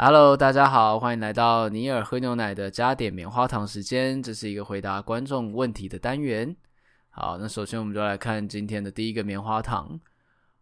[0.00, 4.22] Hello，大家好，欢迎来到尼尔喝牛奶的加点棉花糖时间。
[4.22, 6.54] 这是一个回答观众问题的单元。
[7.10, 9.98] 好，那首先我们就来看今天的第一个棉花糖。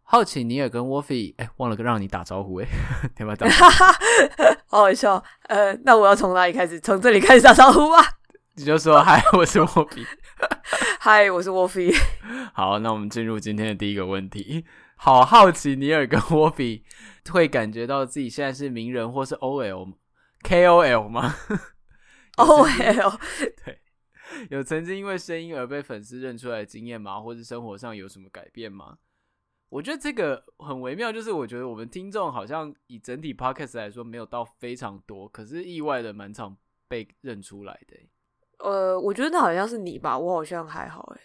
[0.04, 2.66] 好奇尼尔跟 Wolfie，哎，忘了让你打招呼哎，
[3.20, 3.74] 要不要打招呼？
[4.68, 5.22] 好好笑。
[5.48, 6.80] 呃，那我要从哪里开始？
[6.80, 7.98] 从这里开始打招呼吧。
[8.54, 10.06] 你就说 嗨，我是 Wolfie。
[10.98, 11.94] 嗨，我是 Wolfie。
[12.54, 14.64] 好，那我们进入今天的第一个问题。
[14.98, 16.82] 好好奇尼尔跟 Wolfie
[17.30, 19.94] 会感觉到自己现在是名人或是 OL
[20.42, 21.34] KOL 吗
[22.36, 23.20] ？OL
[23.64, 23.80] 对，
[24.50, 27.20] 有曾经因为声音而被粉丝认出来的经验吗？
[27.20, 28.98] 或是生活上有什么改变吗？
[29.68, 36.56] 我觉得这个很微妙，就是我觉得我们听众好像以整体 Podcast 来说没有到非常多，可是意外的蛮常
[36.88, 37.96] 被认出来的。
[38.58, 41.20] 呃，我觉得那好像是你吧，我好像还好哎。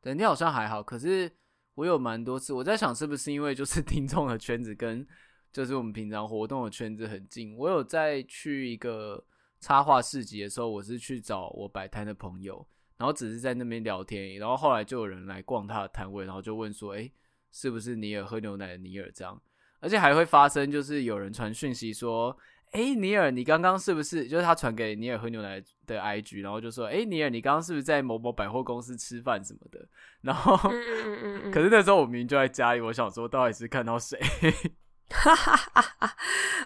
[0.00, 1.32] 对，你好像还好，可是。
[1.78, 5.06] 我有蛮多次，我在想是不是因为就是听众的圈子跟
[5.52, 7.56] 就是我们平常活动的圈子很近。
[7.56, 9.24] 我有在去一个
[9.60, 12.66] 插画市集的时候，我是去找我摆摊的朋友，
[12.96, 17.12] 然后只是在那边聊天，然后后来就有人来逛他的摊位，然后就问说：“诶，
[17.52, 19.40] 是不是尼尔喝牛奶的尼尔？”这样，
[19.78, 22.36] 而且还会发生就是有人传讯息说。
[22.72, 29.80] 哎、欸，尼尔，你刚刚是不是就是他传给尼尔喝牛奶的 IG，然后就说，哎、欸，尼尔，你刚刚是不是在某某百货公司吃饭什么的？
[30.22, 34.18] 然后，嗯嗯嗯嗯，可是那时候我明明就在家里，我想说到底是看到谁？
[35.10, 36.16] 哈哈哈哈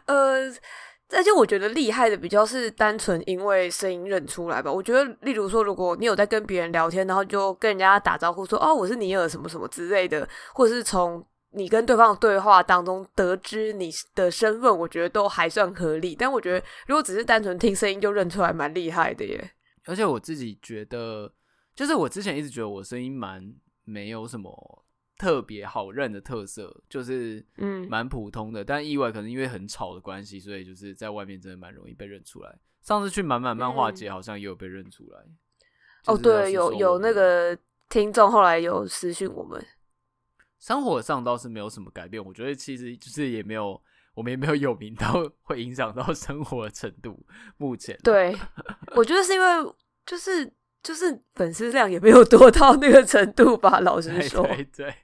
[0.07, 0.51] 呃，
[1.11, 4.73] 而且我觉得厉害的比较是单纯因为声音认出来吧。
[4.73, 11.25] 我觉得，例如说，如果你有在跟别人聊天，然后就跟人家打招呼说，哦，我是尼尔什么什么之类的，或者是从。
[11.55, 16.15] 你跟对方的对话当中得知你的身份，我觉得都还算合理。
[16.15, 19.53] 但我觉得，如果只是单纯听声音就认出来，蛮厉害的耶。
[19.85, 21.33] 而且我自己觉得，
[21.75, 24.85] 就是我之前一直觉得我声音蛮没有什么
[25.19, 28.63] 特别好认的特色，就是嗯蛮普通的。
[28.63, 32.59] 嗯、但意外可能因为很吵的关系，所以就是在外面真的蛮容易被认出来。
[32.83, 35.21] 上次去满满漫画节，好像也有被认出来。
[35.21, 35.37] 嗯、
[36.07, 37.57] 哦，对，有有那个
[37.89, 39.65] 听众后来有私讯我们。
[40.63, 43.83] 生活上倒是没有什么改变，我觉得其实就是也没有，
[44.15, 47.27] 我们也没有有名到 会影响到生活的程度。
[47.57, 48.33] 目前，对，
[48.95, 49.47] 我觉得是因为
[50.07, 50.49] 就是
[50.81, 53.81] 就是粉丝量也没有多到那个程度吧。
[53.81, 54.95] 老实说，对对，对，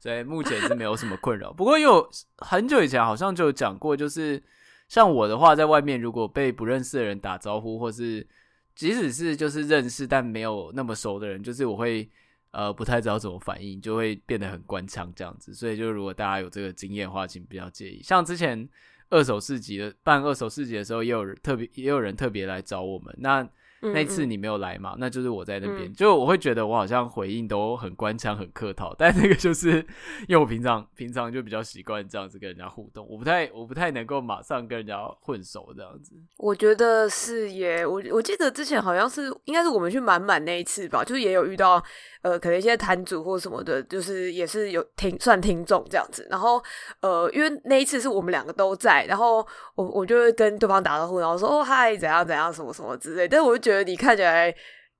[0.00, 1.52] 所以目前是没有什么困扰。
[1.52, 2.08] 不过有
[2.38, 4.42] 很久以前好像就有讲过，就是
[4.88, 8.26] 像我的话，在外面如果被不认识的人打招呼，或是
[8.74, 12.10] 即使是就是认识但没有那么熟的人，就是我会。
[12.52, 15.52] 呃，不太知道怎么反应，就会变得很官腔这样子。
[15.52, 18.02] 所以，就如果大家有这个经验的话，请不要介意。
[18.02, 18.68] 像之前
[19.10, 23.14] 二手市集的办二手市集的时候，也有人特别也有人特别来找我们。
[23.18, 23.48] 那
[23.82, 24.94] 那次你没有来嘛？
[24.96, 29.84] 那就是我在那边，嗯、就我会觉得我好像回应都很官腔、很客套，但那个就是
[30.28, 36.12] 因为我平常平常就比较习惯这样子跟人家互动，我不太我不太能够马上跟人家混熟这样子。
[36.36, 41.82] 我觉得是耶，我我记得之前好像是应该是我们去满满那一次吧，就是也有遇到
[42.22, 46.24] 呃，可能一些摊主或什么的，就是也是有听算听众这样子。
[46.30, 46.62] 然后
[47.00, 49.44] 呃，因为那一次是我们两个都在，然后
[49.74, 53.71] 我我就会跟对方打招呼，然后说哦嗨，怎样怎样什么什么之类，但是我就觉得。
[53.72, 54.54] 觉得你看起来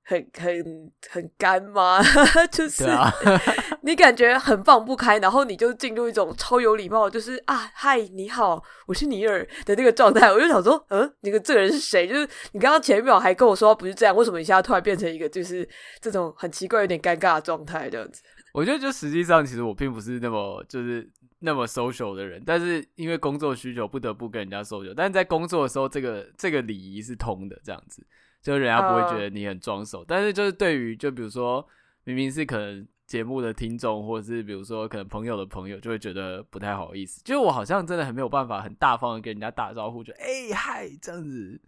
[0.04, 2.00] 很很很干吗？
[2.50, 3.12] 就是、啊、
[3.82, 10.32] 你感觉很放不开，然后你就进入一种超有礼貌，就是啊，嗨，你好，我是尼尔的那个状态。
[10.32, 12.08] 我就想说，嗯，那个这个人是谁？
[12.08, 15.68] 就是你刚刚前一秒还跟我说不是这样，为什么你现在突然变成一个就是
[16.00, 18.22] 这种很奇怪、有点尴尬的状态这样子？
[18.54, 21.08] 我觉得就实际上，其实我并不是那么就是
[21.38, 24.92] 那么 social 的人，但是因为工作需求，不得不跟人家 social。
[24.96, 28.04] 但是在工作的时候，这个这个礼仪是通的，这样子。
[28.42, 31.64] 就人家不会觉得你很装熟，uh, 但是就是对于就比如说
[32.04, 37.22] 明明是可能节目的听众，或者是比如说可能朋友的朋友，就会觉得不太好意思。
[37.24, 41.60] 就我好像真的很没有办法很大方的跟人家打招呼，就哎嗨这样子。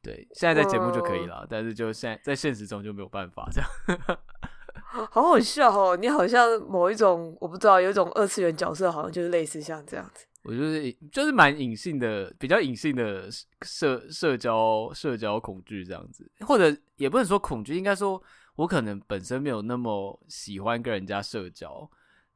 [0.00, 4.18] 对，现在在节目就可以了，uh, 但是就现在在现实中就没有办法这样。
[5.10, 10.26] 好好笑哦，你好像某一种我不知道，有一种二次元角色，好像就是类似像这样子。
[10.42, 13.28] 我就是就是蛮隐性的，比较隐性的
[13.62, 18.20] 社社交社交恐惧这样子，或者也不能说恐惧，应该说
[18.56, 21.88] 我可能本身没有那么喜欢跟人家社交，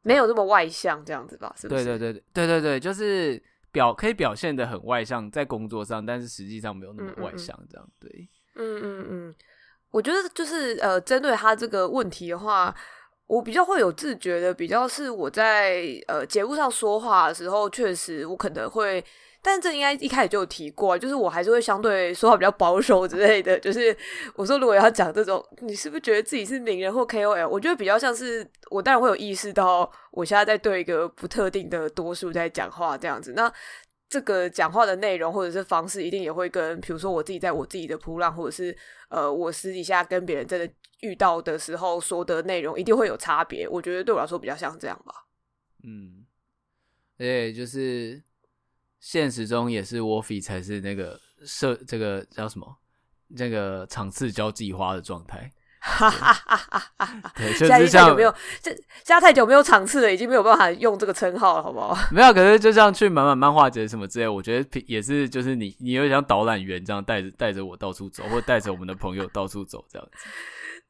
[0.03, 1.53] 没有那么外向这样子吧？
[1.57, 1.85] 是不是？
[1.85, 3.43] 对对对对对对，就是
[3.73, 7.91] 表可以表现的很外向在工作上，但是实际上没有那么外向这样。
[7.99, 9.35] 对，嗯嗯嗯，
[9.91, 12.73] 我觉得就是呃，针对他这个问题的话。
[13.27, 19.05] 我比较会有自觉的，比较是我在呃节目上说话的时候，确实我可能会，
[19.43, 23.59] 但这应该一开始就有提过，就是我还是会相对说话比较保守之类的。
[23.59, 23.97] 就是
[24.37, 27.49] 我说如果要讲这种，你是不是觉得自己是名人或 KOL？
[27.49, 33.33] 我觉得比较像是我当然会有意识到，我现在在对一个不特定的多数在讲话这样子。
[33.33, 33.53] 那
[34.09, 38.77] 这个讲话的内容或者是方式，一定也会跟，比如说我自己在我自己的铺浪，或者是
[39.09, 43.69] 呃，我私底下跟别人真的遇到的时候说的内容，一定会有差别。
[43.69, 45.27] 我觉得对我来说比较像这样吧。
[45.85, 46.25] 嗯，
[47.17, 48.23] 对，就是
[48.99, 52.77] 现实中也是 Wolfie 才是那个设这个叫什么，
[53.29, 55.53] 那个场次交际花的状态。
[55.79, 57.33] 哈哈哈哈哈！
[57.37, 61.97] 对，就是像没有，这加太久没有场次了，已经没有办法用这个称号了，好不好？
[62.11, 70.29] 没有，可是就像去满满漫画节什么之类，我觉得也是，就是你，你有点像导览员这样带着带着我到处走，或带着我们的朋友到处走这样子。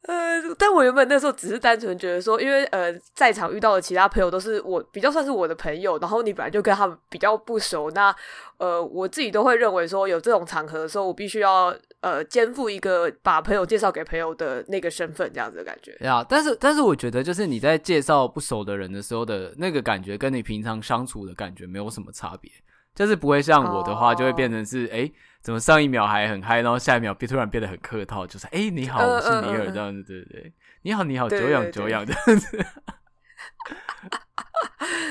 [0.07, 8.15] 呃，但我原本那时候只是单纯觉得说，因为呃，在场遇到的其他朋友都是我比较算是我的朋友，然后你本来就跟他们比较不熟，那
[8.59, 15.97] 呃，我自己都会认为说，有这种场合的时候，我必须要呃肩负一个把朋友介绍给朋友的那个身份，这样子的感觉。
[16.01, 22.51] 呀，但是但是我觉得，就是你在介绍不熟的人的时候的那个感觉，跟你平常相处的感觉没有什么差别，
[22.97, 24.99] 就是不会像我的话，就会变成是哎。
[24.99, 25.07] Oh.
[25.07, 25.13] 诶
[25.47, 30.53] 怎么上一秒还很嗨，然后下一秒变突然变得很客套，就是哎、欸，你好，我是尼尔这样子，对不对，
[30.83, 32.67] 你好，你好，久仰久仰这样子。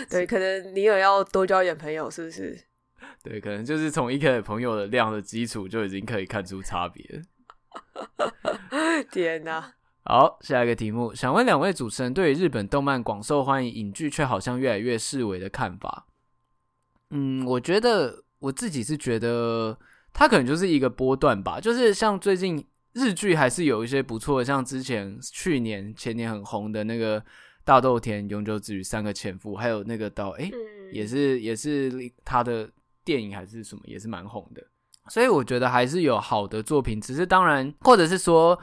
[0.09, 2.65] 对，可能尼尔要多交一点朋友，是不是？
[3.23, 7.21] 对，可能就是从一开始朋友的量的基础就已经可以看出差别。
[9.13, 9.75] 天哪！
[10.03, 16.07] 好，下一个题目，想问两位主持人对于日本动漫广受欢迎、影剧却好像越来越式微的看法。
[17.09, 19.77] 嗯，我觉得我自己是觉得。
[20.17, 27.21] 它可能就是一个波段吧，就是像最近日剧还是有一些不错的，像之前去年前年很红的那个
[27.65, 30.51] 大豆田永久子与三个前夫，还有那个到哎、欸、
[30.93, 31.91] 也是也是
[32.23, 32.71] 他的
[33.03, 34.65] 电影还是什么也是蛮红的，
[35.09, 38.57] 所以我觉得还是有好的作品，只是当然或者是说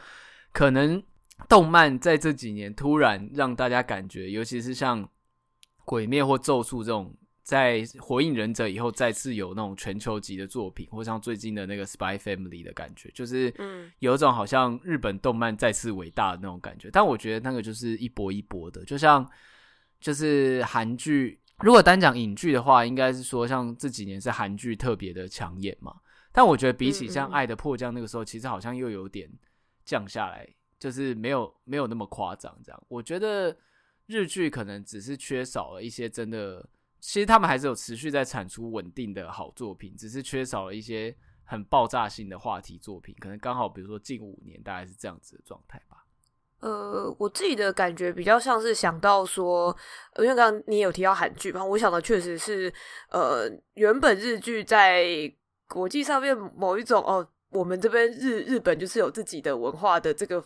[0.54, 1.02] 可能
[1.50, 5.06] 动漫在这几年突然让大家感觉，尤其是像
[5.84, 7.14] 鬼灭或咒术这种。
[7.42, 13.52] 在火影忍者以后，再次有那种全球级的作品，或像最近的那个 Spy Family 的感觉，就是
[13.98, 16.88] 有一种好像日本动漫再次伟大的那种感觉。
[16.92, 19.28] 但我觉得那个就是一波一波的，就像
[20.00, 25.92] 就是韩剧，如果单讲影剧的话，应该是说像这几年是韩剧特别的抢眼嘛。
[26.30, 29.28] 但我觉得比起像《爱的迫降》那个时候，其实好像又有点
[29.84, 30.48] 降下来，
[30.78, 32.56] 就是没有没有那么夸张。
[32.64, 33.56] 这样，我觉得
[34.06, 36.64] 日剧可能只是缺少了一些真的。
[37.02, 41.12] 其实他们还是有持续在产出稳定的好作品，只是缺少了一些
[41.42, 43.12] 很爆炸性的话题作品。
[43.18, 46.06] 可能刚好，比如说近五年大概是这样子的状态吧。
[46.60, 49.76] 呃，我自己的感觉比较像是想到说，
[50.18, 52.72] 因为刚刚你有提到韩剧嘛，我想的确实是，
[53.10, 55.04] 呃，原本日剧在
[55.66, 60.42] 国际上面某一种哦，我们这边日日本就是有自己的文化的这个。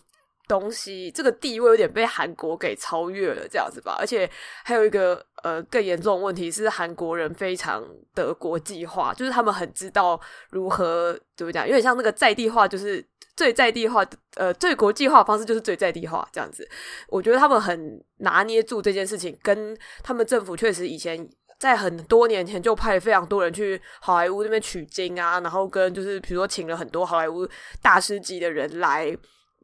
[0.49, 3.97] 东西这个地位有点被韩国给超越了，这样子吧。
[3.99, 4.31] 而且
[4.65, 7.83] 还有一个呃更严重的问题是，韩国人非常
[8.15, 10.21] 的国际化，就是他们很知道
[10.51, 13.05] 如何怎么讲，有点像那个在地化，就是
[13.37, 14.07] 最在地化
[14.37, 16.69] 呃最国际化的方式就是最在地化这样子。
[17.09, 21.29] 我觉得他们很拿捏住这件事情，跟他们政府确实以前
[21.59, 27.49] 在很多年前就派非常多人去好莱坞那边取经啊，然后跟就是比如说请了很多好莱坞
[27.83, 29.17] 大师级的人来。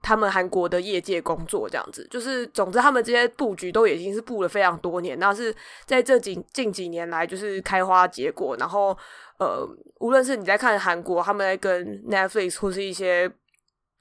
[0.02, 5.54] 他们韩国的业界工作这样子，就是总之他们这些布局都已经是布了非常多年，那是
[5.86, 8.56] 在这几近几年来就是开花结果。
[8.58, 8.98] 然后
[9.38, 9.64] 呃，
[10.00, 13.30] 无论是你在看韩国，他们在跟 Netflix 或是一些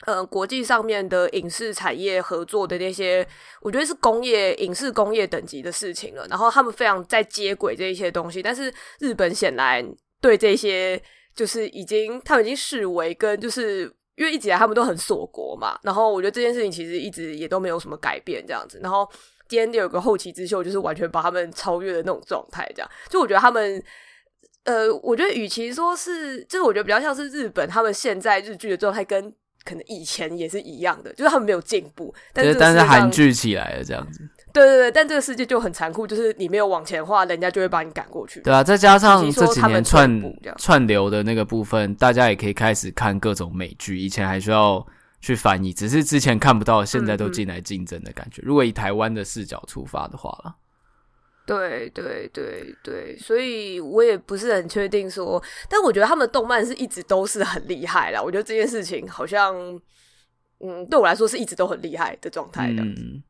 [0.07, 3.25] 呃国际上面的影视产业合作的那些，
[3.61, 6.25] 我觉得是工业影视工业等级的事情了。
[6.27, 9.87] 然后他们非常在接轨这一些东西，但是日本显然
[10.19, 10.99] 对这些
[11.35, 13.93] 就是已经他们已经视为跟就是。
[14.15, 18.79] 因为一直以来他们都很锁国嘛，然后我觉得这件事情其实一直也都没有什么改变这样子。
[18.83, 19.09] 然后
[19.47, 22.89] 今天就有个后起之秀，就是完全把他们超越的那种状态，这样。
[23.09, 23.83] 就我觉得他们，
[24.63, 34.21] 呃，我觉得与其说是，就是我觉得比较像是日本他们现在日剧的状态跟可能以前也是一样的，就是他们没有进步，但是但是韩剧起来了这样子。
[34.53, 38.41] 对对对，但这个世界就很残酷，就是你没有往前画，人家就会把你赶过去。
[38.41, 40.21] 对啊，再加上这几年串
[40.57, 44.85] 串流的那个部分，大家也可以开始看各种美剧，以前还需要
[45.19, 48.41] 去翻译，只是之前看不到，现在都进来竞争的感觉。
[48.41, 50.55] 嗯嗯，如果以台湾的视角出发的话啦，
[51.45, 58.21] 对对对对，所以我也不是很确定说，但我觉得他们动漫是一直都是很厉害啦。
[58.21, 59.55] 我觉得这件事情好像，
[60.59, 62.83] 嗯，对我来说是一直都很厉害的状态的。
[62.83, 63.23] 嗯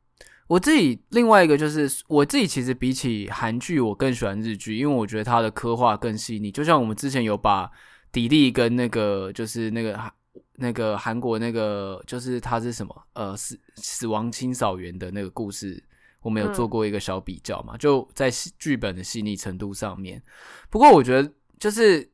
[0.48, 6.50] 我自己另外一个就是，我自己其实比起韩剧，我更喜欢日剧，因为我觉得它的刻画更细腻。
[6.50, 7.70] 就像我们之前有把
[8.10, 10.12] 迪丽跟那个就是那个韩
[10.56, 15.82] 那个韩国那个就是他是什么呃死死亡清扫员的那个故事，
[16.20, 20.22] 我们有做过一个小比较嘛，就在剧本的细腻程度上面。
[20.68, 22.10] 不过我觉得就是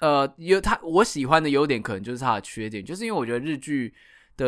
[0.00, 3.94] 呃，有他我喜欢的优点，可能就是它的缺点，就是因为我觉得日剧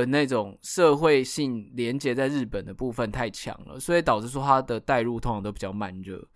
[0.01, 6.27] 的那种社会性连接在日本的部分太强了，所以导致说它的带入通常都比较慢热。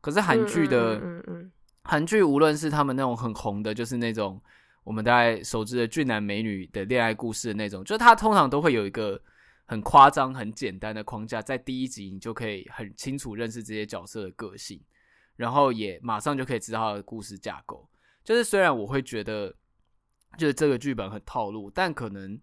[0.00, 1.00] 可是韩剧的，
[1.82, 4.40] 韩剧无论是他们那种很红的，就是那种
[4.82, 9.20] 我们大概熟知的俊男美女的恋爱故事的那种，就它通常都会有一个。
[9.66, 14.78] 很夸张、很简单的框架，在第一集你就可以很清楚认识这些角色的个性，
[15.36, 17.88] 然后也马上就可以知道他的故事架构。
[18.22, 19.54] 就是虽然我会觉得，
[20.36, 22.38] 就是这个剧本很套路，但可能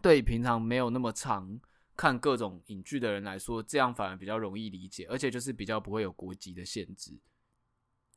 [0.00, 1.60] 对平常没有那么常
[1.96, 7.12] 看各种影剧的人来说，这样反而比较容易理解，而且就是比较不会有国籍的限制，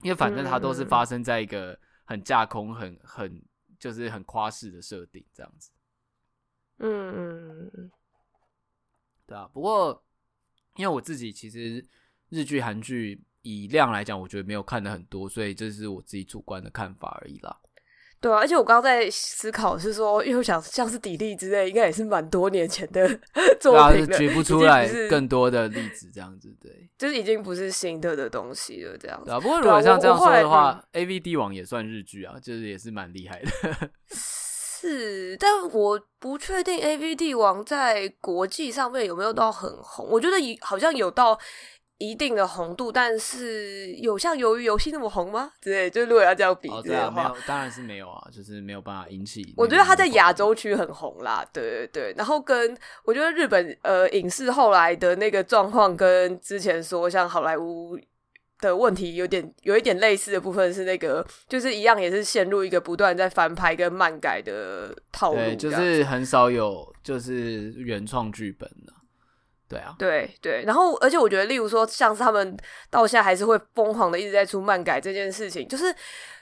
[0.03, 3.43] 因为反正它都是发生在一个很架空、很很
[3.79, 5.71] 就是很夸式的设定这样子。
[6.77, 7.91] 嗯嗯嗯。
[9.25, 10.03] 对啊，不过
[10.75, 11.83] 因为我自己其实
[12.29, 17.59] 日剧、韩剧以量来讲，我觉得没有看的很多，所以这是我自己主观的看法而已啦。
[18.21, 23.07] 对啊，而且我刚刚在思考是说，因为我想像是砥砺之类，应该也是蛮多年前的
[23.59, 29.31] 作品了，举不出来更多的例子，这样子对，就是已经不是新的的东西了，这样子。
[29.31, 33.89] 啊，不过如果像这样说的话，AV 帝王也算日剧啊，就是也是蛮厉害的。
[34.13, 40.07] 是，但我不确定 AV 帝王在国际上面有没有到很红。
[40.09, 41.37] 我觉得好像有到
[42.01, 45.51] 一定的红度，但是有像鱿鱼游戏那么红吗？
[45.61, 49.53] 对，就如果要这样比的话，当然是没有啊，就是没有办法引起。
[49.55, 52.13] 我觉得他在亚洲区很红啦，对对对。
[52.17, 57.99] 然后跟我觉得日本呃影视后来的那个状况，跟之前说像好莱坞。
[58.61, 68.93] 的问题有点有一点类似的部分是那个，就是一样也是陷入一个不断在翻拍跟漫改的套路，对，就是很少有就是原创剧本的，
[69.71, 70.63] 对啊，对对。
[70.65, 72.55] 然后而且我觉得，例如说像是他们
[72.89, 75.95] 到现在还是会疯狂的一直在出漫改这件事情，就是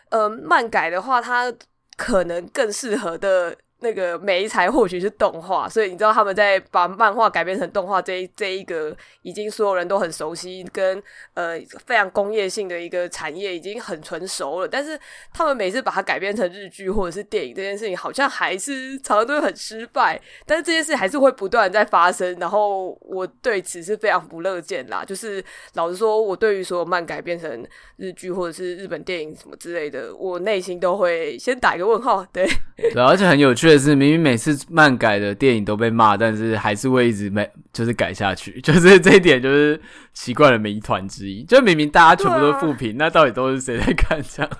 [0.09, 1.53] 呃漫改的话，它
[1.95, 3.55] 可能更适合的。
[3.81, 11.01] 那个媒材或许是动画，所以你知道他们在把漫画改编成动画这一这一个已经所有人都很熟悉跟
[11.33, 15.00] 呃非常工业性的一个产业已经很纯熟了，但是
[15.33, 20.19] 他们每次把它改编成日剧或者是电影这件事情，好像还是常常都很失败。
[20.45, 25.05] 但是这件事还是会不断在发生，然后我对此是非常不乐见啦。
[25.05, 25.41] 就是
[25.75, 32.25] 老实说，我对于所有漫改编成日剧或者是日本电影什么之类的，我内心都会先打一个问号。
[32.33, 32.45] 对，
[32.93, 33.68] 对，而且很有趣。
[33.69, 39.79] 确实，明明每次漫改的电影都被骂，但是还是会一直没就是改下去， 就是这一点就是
[40.11, 41.43] 奇怪的谜团之一。
[41.43, 44.51] 就明明大家全部都负评，啊、那到底都是谁在看 这样？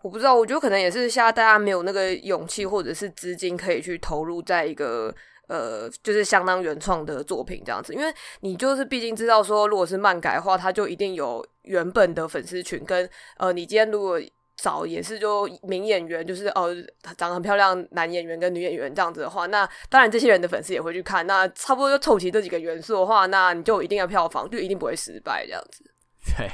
[0.00, 5.12] 我不知道，我觉得可能也是现在大家没有那个勇气或者是资金可以去投入在一个
[5.48, 7.92] 呃，就是相当原创的作品这样子。
[7.92, 14.20] 因为你就是毕竟知道说，如果是漫改的话，它就一定有原本的粉丝群跟呃，你今天如果。
[14.56, 16.74] 找也是就名演员，就是哦，
[17.16, 21.26] 长得很漂亮男演员跟女演员这样子的话，那当然这些人的粉丝也会去看。
[21.26, 25.84] 那差不多就凑齐这几个元素的话，那你就一定要票房，就一定不会失败这样子。
[26.36, 26.48] 对。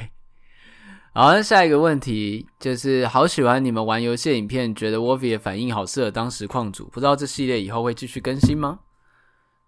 [1.13, 8.79] 好，那下一个问题就是，好喜欢你们玩游戏影片，觉得 Wolfie 的反应好适合当实况主，不知道这系列以后会继续更新吗？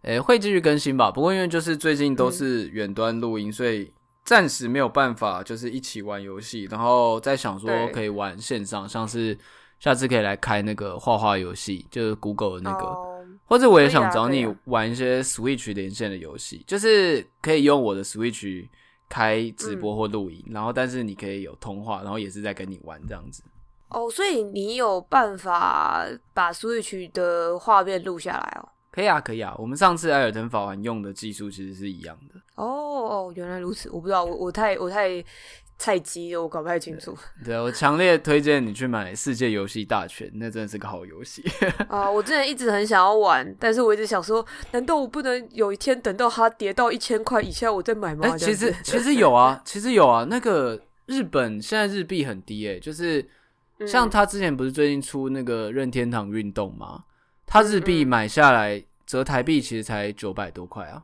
[0.03, 1.11] 诶，会继续更新吧。
[1.11, 3.93] 不过因为就是最近都是远端录音，嗯、所以。
[4.31, 9.37] 暂时没有办法，就是一起玩游戏，然后再想说可以玩线上，像是
[9.81, 18.69] 下次可以来开那个画画游戏，就是 Google 的那个，oh, 或者我也想找你玩一些 Switch 连线的游戏，就是可以用我的 Switch
[19.09, 23.43] 开直播或录影，嗯、然后但是你可以有通话，然后也是在跟你玩这样子。
[23.89, 28.69] 哦，oh, 所以你有办法把 Switch 的画面录下来哦？
[28.91, 29.55] 可以啊，可以啊。
[29.59, 32.41] 我们上次艾尔登法环用的技术其实是一样的。
[32.57, 33.89] 哦哦，原来如此。
[33.91, 35.25] 我不知道，我我太我太
[35.79, 37.17] 菜鸡了，我搞不太清楚。
[37.45, 41.43] 对，对我强烈推荐你去买《世界游戏大全》，那真的是个好游戏。
[41.89, 48.29] 啊、呃，我之前一直很想要玩，但是我一直想说，难道我不能有一天等到它跌到一千块以下，我再买吗？
[48.29, 50.27] 欸、其实 其实有啊，其实有啊。
[50.29, 53.27] 那个日本现在日币很低诶、欸，就是
[53.87, 57.05] 像他之前不是最近出那个任天堂运动吗？
[57.51, 61.03] 他日币买下来、嗯、折台币其实才九百多块啊！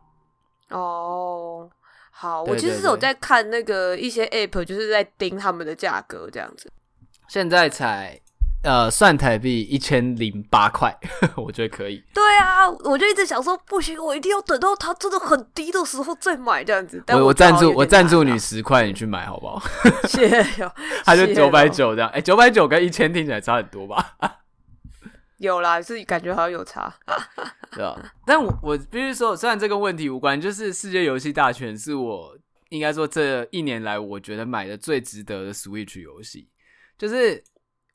[0.70, 1.68] 哦，
[2.12, 6.70] 好，我其实是有在看那个一些 app，就是在盯他们的价格这样子。
[7.26, 8.20] 现在才
[8.62, 10.96] 呃算台币一千零八块，
[11.34, 12.00] 我觉得可以。
[12.14, 17.02] 对啊，我就一直想说，不行，我一定要等到它真的很低的时候再买这样子。
[17.08, 19.60] 我我赞助我赞助你十块，你去买好不好？
[20.06, 20.70] 谢谢。
[21.04, 24.14] 它就九百九这样，哎，九百九跟一千听起来差很多吧？
[25.38, 26.94] 有啦，是感觉好像有差，
[27.72, 27.94] 对啊。
[28.24, 32.38] 但我我必须说，虽然这个问题无关，就是世界游戏大全是我
[32.70, 36.48] 应该说这一年来我觉得买的最值得的 Switch 游戏。
[36.96, 37.42] 就是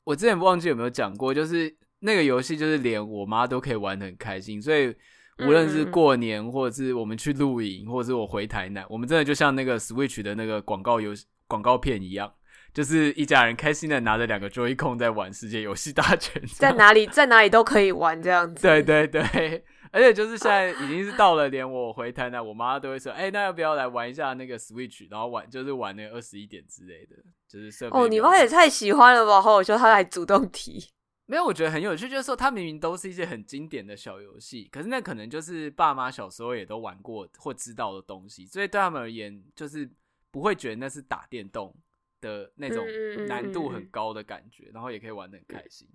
[0.04, 4.94] 我之前忘记有没有讲过，就是那个游戏就是连我妈都可以玩的很开心，所以
[5.40, 12.32] 无论是过年或者是我们去露营，或者是我回台南，我们真的就像那个 Switch 的那个广告游戏广告片一样。
[12.72, 18.62] 就是一家人开心的拿着两个 Joy-Con 在玩世界游戏大全，在哪里在哪里都可以玩这样子。
[18.62, 25.06] 对对对，而且就是现在已经是到了，连我回台南，我妈都会说：“哎、欸，那要不要来玩一下那个 Switch？
[25.10, 29.42] 然后玩就是玩那个二十一点之类的，就是设备。”哦，你妈也太喜欢了吧！
[29.42, 30.88] 后我说她来主动提，
[31.26, 39.90] 没有，我觉得很有趣，就是说它明明都是一些很经典的小游戏，可是那可能就是爸妈小时候也都玩过或知道的东西，所以对他们而言，就是
[40.30, 41.76] 不会觉得那是打电动。
[42.22, 42.86] 的那种
[43.26, 45.86] 难度很高的感觉，嗯、然后也可以玩的很开心。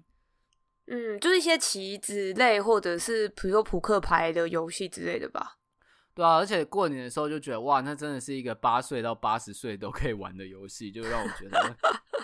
[0.86, 5.58] 嗯，就是一些棋子类，或者是比如说扑克牌的游戏之类的吧。
[6.14, 11.76] 对啊，而且过年的时候就觉得哇，那真的是一个八岁到八十岁都可以玩的游戏，就让我觉得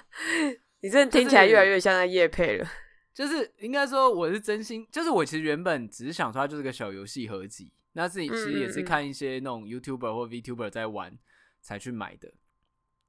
[0.82, 2.68] 你真的听起来越来越像在夜配了。
[3.14, 11.16] 就是应该说，我是真心，就是我其实原本只是想说，它就是个小游戏合集，那自己其实也是看一些那种 YouTuber 或 VTuber 在玩
[11.62, 12.34] 才去买的。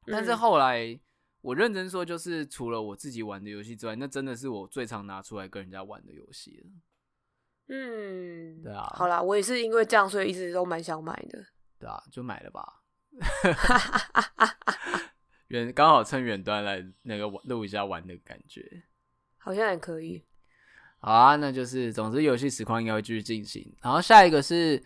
[0.06, 0.98] 但是后来，
[1.40, 6.70] 我认真说，就是除了我自己玩的游戏之外，那真的是我最常拿出来跟人家玩的游戏了。
[7.68, 8.84] 嗯，对啊。
[8.94, 11.44] 好啦，我也是因为这样，所以一直都蛮想买的。
[11.78, 12.80] 对啊，就买了吧。
[15.48, 18.82] 远刚好趁远端来那个录一下玩的感觉，
[19.38, 20.24] 好像也可以。
[20.98, 23.74] 好啊，那就是总之游戏实况应该会继续进行。
[23.82, 24.82] 然后下一个是。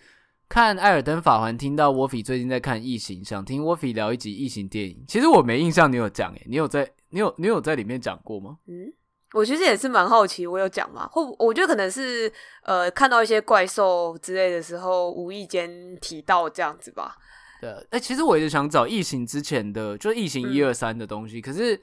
[0.49, 5.05] 看《艾尔登法环》，听到 Woffy 最近在看《异形》，想听 Woffy 聊一集《异形》电影。
[5.07, 6.47] 其实我没印象，你有讲诶？
[6.49, 6.91] 你有在？
[7.11, 8.59] 你有你有在里面讲过吗？
[8.67, 8.93] 嗯，
[9.33, 11.09] 我其实也是蛮好奇，我有讲吗？
[11.11, 12.31] 或我觉得可能是
[12.65, 17.17] 呃，看到一些怪兽之类的时候，无意间提到这样子吧。
[17.63, 21.81] 对，哎、欸，其实我一直想找《异形》之前的，就是《异形》一二三的东西，嗯、可是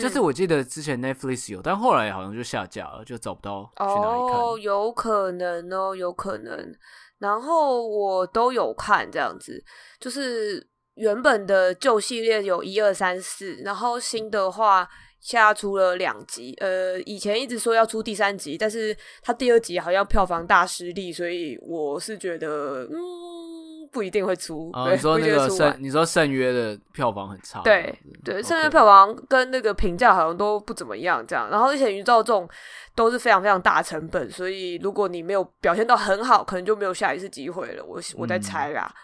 [0.00, 4.40] 就是我记得之前 Netflix 有，但后来好像就下架了，就找不到去哪里看。
[4.40, 6.74] 哦，有可能哦，有可能。
[7.18, 9.62] 然后我都有看这样子，
[10.00, 14.86] 就是原本的旧系列有一二三四，然后新的话
[15.20, 16.52] 下出了两集。
[16.58, 22.98] 呃，以前一直说要出第三集，但是他第二集好像票房大失利，所以我是觉得嗯
[23.92, 24.70] 不一定会出。
[24.72, 31.48] 哦、你说那个圣，你说圣约的票房很差，对对，圣约票房跟那个评价好像都不怎么样，这样。
[31.50, 32.48] 然后而且宇宙这种。
[32.96, 37.84] 都是非常非常大成本，所以如果你没有表现到很好，可能就没有下一次机会了。
[37.84, 38.94] 我我在猜啦，嗯、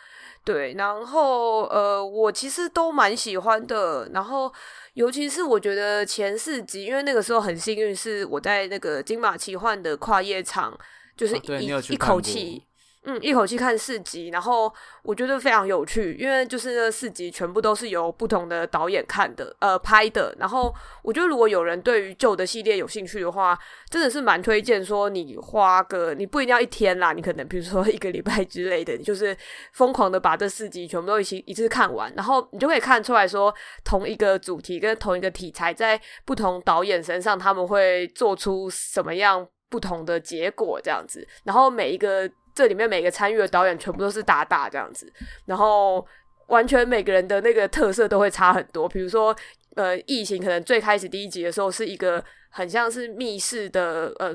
[0.44, 0.74] 对。
[0.74, 4.08] 然后呃，我其实都蛮喜欢的。
[4.14, 4.48] 然后
[4.94, 10.72] 尤其是我觉得前四集，因为那个时候很幸运，是我在那个金马奇幻的跨夜场，
[11.16, 12.64] 就是一、哦、一口气。
[13.04, 14.70] 嗯，一口气看四集，然后
[15.02, 20.36] 我觉得非常有趣，因为就是那四集全部都是由不同的导演看的，呃，拍的。
[20.38, 23.58] 然后我觉得如果有人对于旧的系列有兴趣的话，
[23.88, 29.34] 真的是蛮推荐说你花个，你不一定要一天啦，你可能比如说 一个礼拜之类的，就是
[29.72, 42.30] 疯狂的把这四集全部都一起一次看完，然后你就可以看出来说同一个主题跟同一个题材在不同导演身上他们会做出什么样不同的结果这样子，然后每一个。
[42.54, 45.10] 这里面每个参与的导演全部都是大大这样子，
[45.46, 46.06] 然后
[46.48, 48.88] 完全每个人的那个特色都会差很多。
[48.88, 49.34] 比如说，
[49.76, 54.34] 呃，异形可能最开始第一集的时候是一个很像是密室的，呃，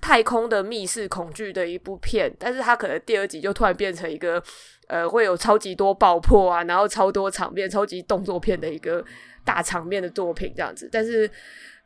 [0.00, 4.42] 太空的密室恐惧的一部片，但是它可能第二集就突然变成一个，
[4.88, 9.04] 呃，会有超级多爆破啊，然后超多场面、超级动作片的一个
[9.44, 10.88] 大场面的作品这样子。
[10.90, 11.30] 但是，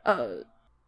[0.03, 0.43] 呃。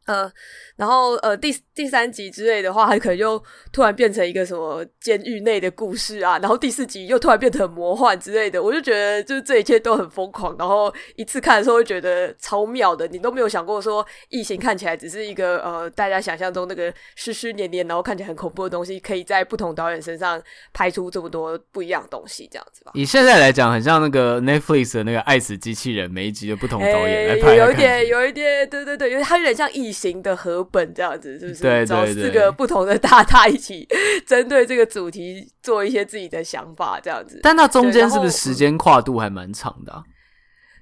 [0.08, 0.32] 呃，
[0.78, 3.43] 然后呃，第第三集之类的话，它可能就
[3.74, 20.41] 突然变成一个什么监狱内的故事啊，然后第四集又突然变成魔幻之类的，我就觉得就是这一切都很疯狂，然后一次看的时候会觉得超妙的，你都没有想过说异形看起来只是一个呃大家想象中那个湿湿黏黏，然后看起来很恐怖的东西，可以在不同导演身上
[20.72, 22.93] 拍出这么多不一样的东西，这样子吧。
[22.93, 29.91] 以现在来讲，很像那个 Netflix 的那个爱死机器人，每一集的不同导演来拍，有一点，有一点，对对对，因为它有点像异。
[29.98, 31.64] 型的合本这样子，是不是？
[31.64, 33.88] 对，找四个不同的大大一起
[34.28, 37.40] 针对这个主题做一些自己的想法，这样子。
[37.42, 40.04] 但那中间是不是时间跨度还蛮长的啊？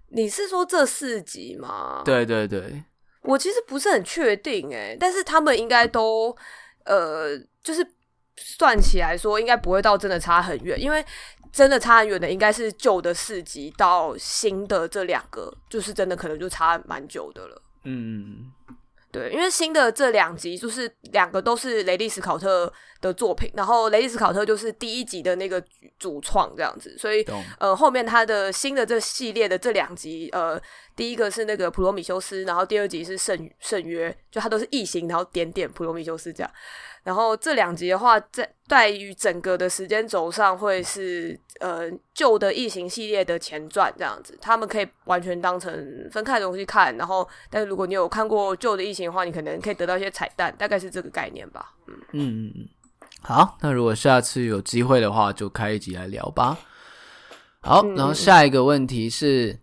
[0.09, 2.01] 你是说这四集吗？
[2.03, 2.83] 对对对，
[3.21, 6.35] 我其实不是很确定诶，但是他们应该都
[6.85, 7.85] 呃，就是
[8.37, 11.03] 算起来说，应该不会到真的差很远，因为
[11.51, 17.61] 真的差很远的应该是旧的四集到新的这两个，就是真的可能就差蛮久的了。
[17.83, 18.51] 嗯。
[19.15, 19.29] 嗯。
[19.29, 25.63] 对，因为新的这两集就是两个都是雷利斯考特的作品，然后雷利斯考特就是第一集的那个
[25.97, 27.25] 主创这样子，所以
[27.59, 30.61] 呃后面他的新的这系列的这两集，呃
[30.95, 36.51] 第一个是那个普罗米修斯，然后第二集是圣圣约，就它都是异形，然后点点普罗米修斯这样。
[37.03, 41.83] 然后这两集的话，在在于整个的时间轴上会是呃
[42.15, 45.71] 旧的异形系列的前传这样子，他们可以完全当成
[46.11, 46.95] 分开的东西看。
[46.97, 51.73] 然后，但是如果你有看过旧的异形的话，你可能可以得到一些彩蛋，大概是这个概念吧。
[51.87, 52.67] 嗯嗯嗯，
[53.21, 56.57] 好，那如果下次有机会的话，就开一集来聊吧。
[57.61, 59.55] 好，嗯、然后下一个问题是，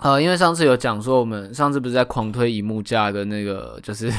[0.00, 4.10] 呃，因为上次有讲说，我们上次不是在狂推萤幕架跟那个就是。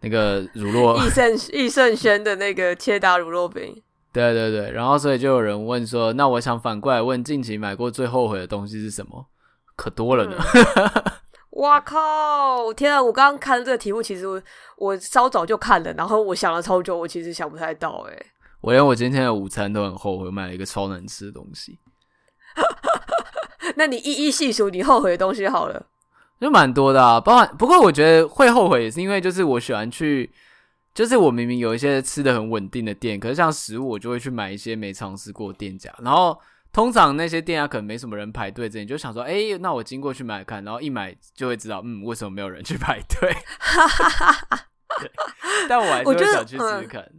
[0.00, 9.24] 那个乳酪，益盛益盛轩的那个切达乳酪饼，对对对，然后所以就有人问说，那我想反过来问，近期买过最后悔的东西是什么？
[9.76, 10.36] 可多了呢！
[11.56, 12.74] 哇、嗯、靠！
[12.74, 14.42] 天啊，我刚刚看这个题目，其实我
[14.76, 18.06] 我稍早就看了，然后我想了超久，我其实想不太到。
[18.10, 18.26] 哎，
[18.60, 21.78] 我连我今天的午餐都很后悔，买了一个超难吃的东西。
[23.76, 25.86] 那你一一细数你后悔的东西好了。
[26.40, 30.30] 就蛮多的啊，包含不过我觉得会后悔也是因为就是我喜欢去，
[30.92, 36.38] 就是我明明有一些吃的很稳定的店，可是像食物我就会去买一些没尝试过的店家，然后
[36.70, 43.34] 通常那些店家可能没什么人排队，这你就想说，哎、欸，那我经过去买看，然后一买就会知道，嗯，为什么没有人去排队？
[45.66, 47.10] 但我还是会想去试试看。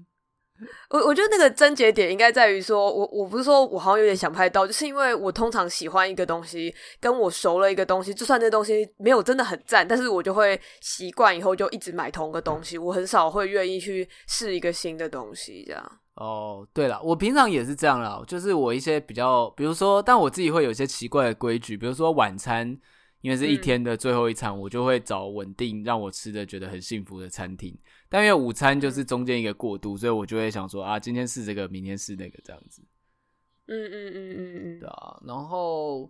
[0.89, 15.91] 我我觉得那个症结点应该在于说，我我不是说我好像有点想拍到，就是因为我通常喜欢一个东西，跟我熟了一个东西，就算那东西没有真的很赞，但是我就会习惯以后就一直买同个东西，我很少会愿意去试一个新的东西这样。
[16.15, 22.78] 哦，对了，我平常也是这样啦，就是我一些比较，比如说，但我自己会有一些奇怪的规矩，比如说晚餐。
[23.26, 27.76] 因为是一天的最后一餐，嗯、我就会找稳定让我吃的觉得很幸福的餐厅。
[28.08, 32.84] 但因为午餐就是中间一个过渡，所以我就会想说啊，今天试这个，明天试那个这样子。
[33.66, 35.20] 嗯嗯嗯嗯嗯，对啊。
[35.26, 36.08] 然后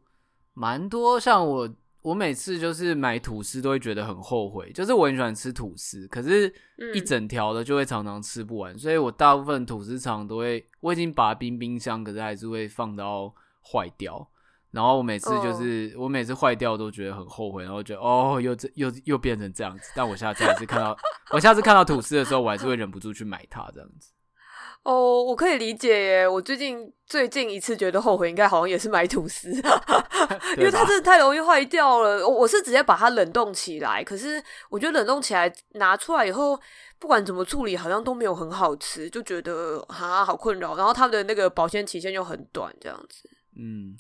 [0.54, 6.54] 蛮多像我，我每次就是买吐司都会觉得很后悔，就是我很喜欢吃吐司，可是
[6.94, 14.30] 一整条的就会常常吃不完，所以我大部分吐司常都会，我已经把它冰冰箱，可是还是会放到坏掉。
[14.76, 16.04] 然后我每次就是，oh.
[16.04, 19.90] 我每次坏掉都觉得很后悔，然后觉得哦，又这又又变成这样子。
[19.96, 20.96] 但我下次还是看到，
[21.32, 24.12] 我下次看到吐司的时候，我还是会忍不住去买它这样子。
[24.84, 26.28] 哦，oh, 我可以理解耶。
[26.28, 29.50] 我最近最近一次觉得后悔，应该好像也是买吐司
[30.58, 32.28] 因为它真的太容易坏掉了。
[32.28, 36.60] 我是直接把它冷冻起来，可是我觉得冷冻起来拿出来以后，
[37.00, 40.76] 不管怎么处理，好像都没有很好吃，就觉得啊好困扰。
[40.76, 43.30] 然后它的那个保鲜期限又很短，这样子。
[43.58, 43.96] 嗯。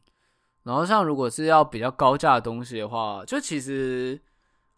[0.65, 4.19] 然后像如果是要比较高价的东西的话，就其实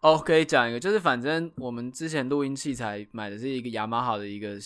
[0.00, 4.58] 哦可以讲一个，就是反正我们之前录音器材买的是一个雅马哈的一个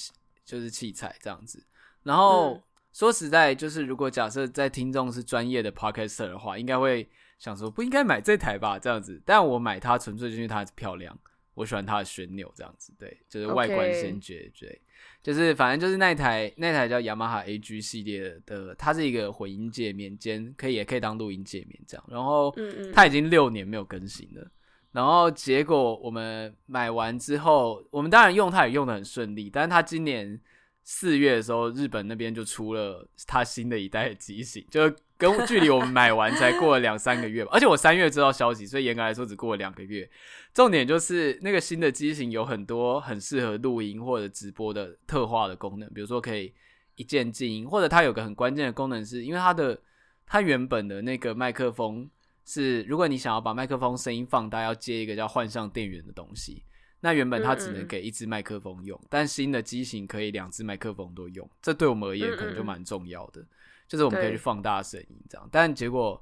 [0.45, 1.65] 就是器材这样子。
[2.03, 7.09] 然后、嗯、说实在，就是如果假设在听众是专业的 podcaster 的话，应该会
[7.39, 9.23] 想说不应该买这台吧这样子。
[9.25, 11.17] 但我买它纯粹就是因为它漂亮，
[11.55, 14.83] 我喜欢它的旋钮这样子，对，就是外观先决对。
[15.23, 22.05] 就是反正就是那台那台叫雅马哈 AG 系列的，它是一个混音界面兼可以也可以当录音界面这样。
[22.09, 22.53] 然后
[22.93, 24.45] 它已经六年没有更新了。
[24.91, 29.49] 然后结果我们买完之后，我们当然用它也用的很顺利。
[29.49, 30.39] 但是它今年
[30.85, 37.51] 四月的时候，日本那边就出了它新的一代的机型，就跟距离我们买完才过了两三个月吧。
[37.53, 40.11] 而且我三月知道消息，所以严格来说只过了两个月。
[40.53, 46.53] 重点就是那个新的机型有很多很适合录音或者直播的特化的功能，比如说可以
[46.97, 49.81] 一键静音，或者它有个很关键的功能是，因为它的
[50.27, 52.11] 它原本的那个麦克风
[52.45, 56.65] 是，如果你想要把麦克风声音放大，要接一个叫幻象电源的东西，
[57.03, 63.45] 那原本它只能给一支麦克风用，但新的机型可以两支麦克风都用，这对我们而言可能就蛮重要的，
[63.87, 66.19] 就是我们可以去放大声音这样，但结果。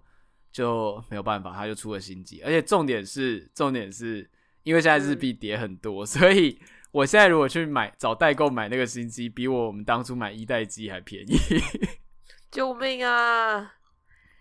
[0.52, 4.28] 就没有办法，它就出了新机，而且重点是，重点是
[4.64, 6.58] 因为现在日币跌很多，嗯、 所以
[6.90, 11.36] 我现在如果去买找代购买那个新机，比我们当初买一代机还便宜。
[12.50, 13.74] 救命啊！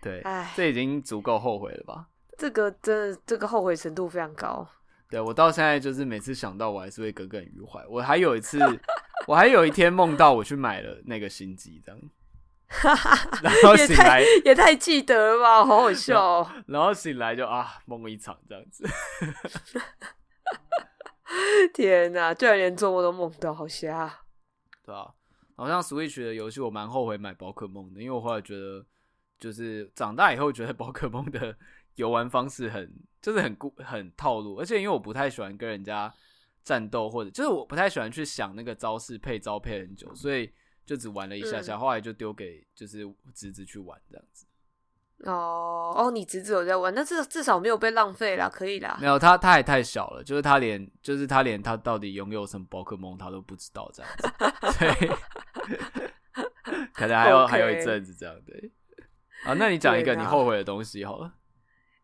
[0.02, 2.08] 对，唉这已经足够后悔了吧？
[2.36, 4.68] 这个真的，这个后悔程度非常高。
[5.10, 7.84] 对，我到现在就是每次想到，我还是会耿耿于怀。
[7.88, 8.58] 我还有一次，
[9.26, 12.00] 我还有一天梦到我去买了那个新机，这样。
[12.68, 16.48] 哈哈，然后醒来也太，记得了吧，好好笑哦。
[16.68, 18.88] 然后醒来就啊，梦一场这样子。
[21.74, 24.20] 天哪，居然连做梦都梦到，好瞎。
[24.86, 25.08] 对啊，
[25.56, 28.86] 好像 Switch 的游戏我蛮后悔买宝可梦的，因为我后来觉得，
[29.40, 31.56] 就是长大以后觉得宝可梦的
[32.00, 36.12] 游玩方式很，就是很固很套路，而且因为我不太喜欢跟人家
[36.64, 40.50] 战斗，或者就是我不太喜欢去想那个招式配招配很久，所以
[40.86, 44.46] 就只玩了一下下，嗯、后来就丢给就是侄子去玩这样子。
[45.24, 48.96] 哦哦，你侄子有在玩，那至至少没有被浪费啦，可以啦。
[48.98, 54.28] 没有，他他也太小了，就是他连就是他连他到底拥有什么宝可梦他都不知道这样子，
[54.78, 55.10] 所以
[56.94, 58.72] 可能还有.还有一阵子这样对。
[59.44, 61.34] 啊，那你讲一个你后悔的东西好了。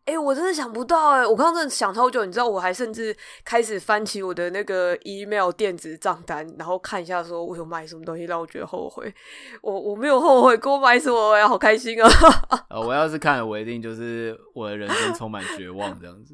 [0.07, 1.27] 哎、欸，我真的想不到哎、欸！
[1.27, 9.13] 我刚刚真的想超久，你知道，我还甚至开始翻起我的那个 email 电子账单，然后看一下，说我有买什么东西让我觉得后悔。
[9.61, 12.09] 我我没有后悔，给我买什么，呀好开心啊！
[12.71, 16.33] 呃，我要是看了，我一定就是我的人生充满绝望这样子。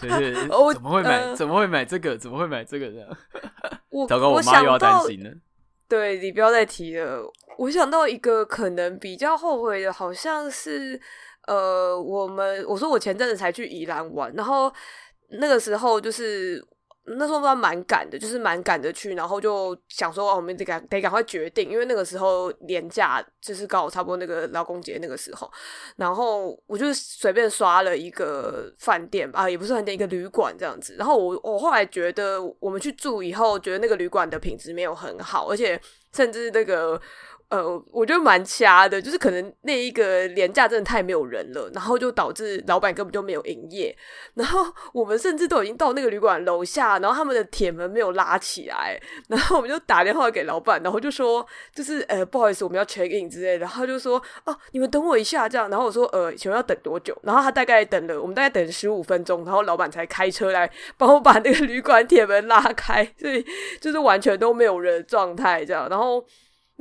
[0.00, 0.34] 就是
[0.74, 1.20] 怎么会买？
[1.20, 2.18] 呃、怎么会买这个？
[2.18, 3.08] 怎么会买这个这样？
[3.90, 5.30] 我糟糕，我妈又要担心了。
[5.88, 7.22] 对，你不要再提了。
[7.58, 11.00] 我想到一个可能比较后悔的，好像是。
[11.48, 14.72] 呃，我们我说我前阵子才去宜兰玩，然后
[15.40, 16.64] 那个时候就是
[17.04, 25.50] 那时候还蛮赶的，就是蛮赶的去，然后就想说，我们得赶得赶快决定，因为那个时候年假就是刚好差不多那个劳工节那个时候，
[25.96, 35.80] 然后我就随便刷了一个饭店啊，也不是饭店，一个旅馆这样子，然后我我后来觉得我们去住以后，觉得那个旅馆的品质没有很好，而且
[36.12, 37.00] 甚至那个。
[37.52, 43.94] 呃，我觉得蛮掐的，就是可能那一个连假真的太没有人了，然后就导致老板根本就没有营业，
[44.32, 57.14] 然后我们甚至都已经到那个旅馆楼下，然后他们的铁门没有拉起来，然后我们就打电话给老板，然后就说就是呃不好意思，我们要 check in 之类的，然后他就说哦你们等我一下这样，然后我说呃请问要等多久？
[57.22, 63.44] 然后他大概等了我们大概等十五分钟，然后老板才开车来帮我把那个旅馆铁门拉开，所以
[63.78, 66.24] 就是完全都没有人的状态这样，然后。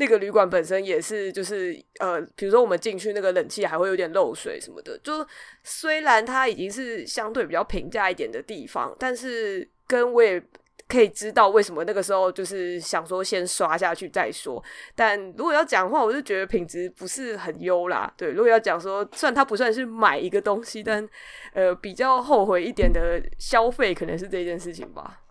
[0.01, 4.99] 那个旅馆本身也是，就是呃，比如说我们进去那个冷气还会有点漏水什么的。
[5.03, 5.23] 就
[5.63, 10.41] 虽然它已经是相对比较平价一点的地方，但是跟我也
[10.87, 14.61] 可以知道为什么那个时候就是想说先刷下去再说。
[14.95, 18.11] 但如果要讲的话，我就觉得品质不是很优啦。
[18.17, 21.07] 对，如果要讲说，虽然它不算是买一个东西，但
[21.53, 25.21] 呃比较后悔一点的消费可能是这件事情吧。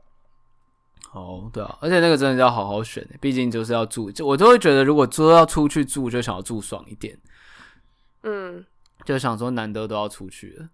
[1.13, 7.19] 哦，对啊，而且那个真的要好好选，毕竟就是要住，就我就会觉得，如果说要出去住，就想要住爽一点，
[8.23, 8.65] 嗯，
[9.05, 10.69] 就想说难得都要出去了。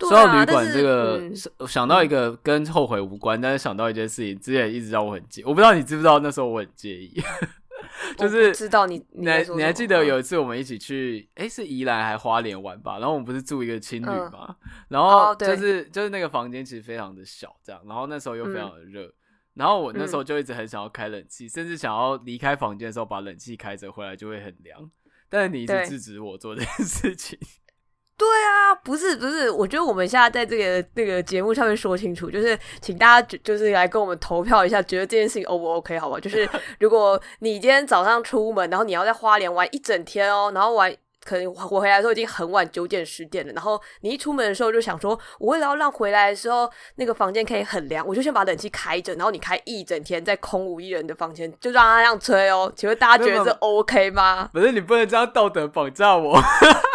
[0.00, 7.22] 说到旅馆这个，嗯、想到一个跟后悔无关，但是想到一件事情，之前一直让我很介，我不知道你知不知道，那时候我很介意，
[8.18, 12.98] 就是知道你，你还你还记得有一次我们一起去，诶、欸，是宜兰还花莲玩吧？
[12.98, 14.56] 然后我们不是住一个青旅嘛，嗯、
[14.88, 19.06] 然后就是、哦、就是那个房间其实非常的小，这样，然后那时候又非常的热。
[19.06, 19.12] 嗯
[19.54, 24.90] 然后我那时候就一直很想要开冷气，嗯、甚至想要离开房间的时候把冷气开着回来就会很凉。
[25.28, 27.38] 但是你一直制止我做这件事情。
[28.16, 36.20] 对啊，不是不是，我觉得我们现在在这个那个节目上面说清楚，就是请大家就就是来跟我们投票一下，觉得这件事情 O 不 OK 好吧？
[36.20, 40.94] 就是如果你今天早上出门，然后你要在花莲玩一整天哦，然后玩。
[41.24, 43.52] 可能我回来的时候已经很晚，九点十点了。
[43.52, 49.14] 然后你一出门的时候就想说，我为了要让回来的时候那个房间可以很凉，我就先把冷气开着。
[49.14, 52.72] 然后你开一整天在空无一人的房间，就让它这样吹哦。
[52.74, 54.50] 请问大家觉得这 OK 吗？
[54.52, 56.40] 不是，你不能这样道德绑架我。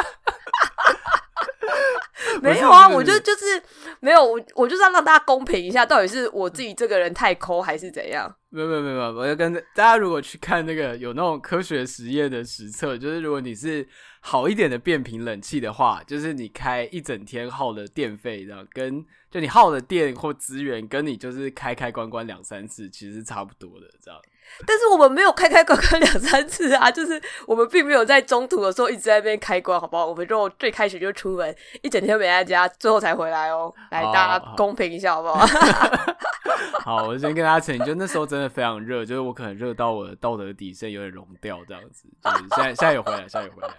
[2.41, 3.61] 没有啊，我就就是
[3.99, 8.33] 没有，我我就是要让大家公平一下，到底是我自己这个人太抠还是怎样？
[8.49, 13.87] 没有没有没有，我要跟大家如果去看那个有那种科学实验的实测，就是如果你是。
[14.19, 24.19] 好一点的变频冷气的话，就是你开一整天耗的电费，然后跟就你耗的电或资源，跟你就是开开关关两三次，其实是差不多的，这样。
[24.65, 30.05] 但是我们没有开开关关两三次啊，就是我们并没有在中途的时候一直在那边开关，好不好？
[30.05, 33.73] 我们就最开始就出门，一整天没在家，最后才回来哦。
[33.91, 35.45] 来，大家公平一下，好不好？
[36.83, 42.07] 好，我先跟大家澄清，就那时候真的非常热，就是我可能热到我的道德底线有点融掉，这样子。
[42.23, 43.69] 就是现在现在有回来，现在有回来。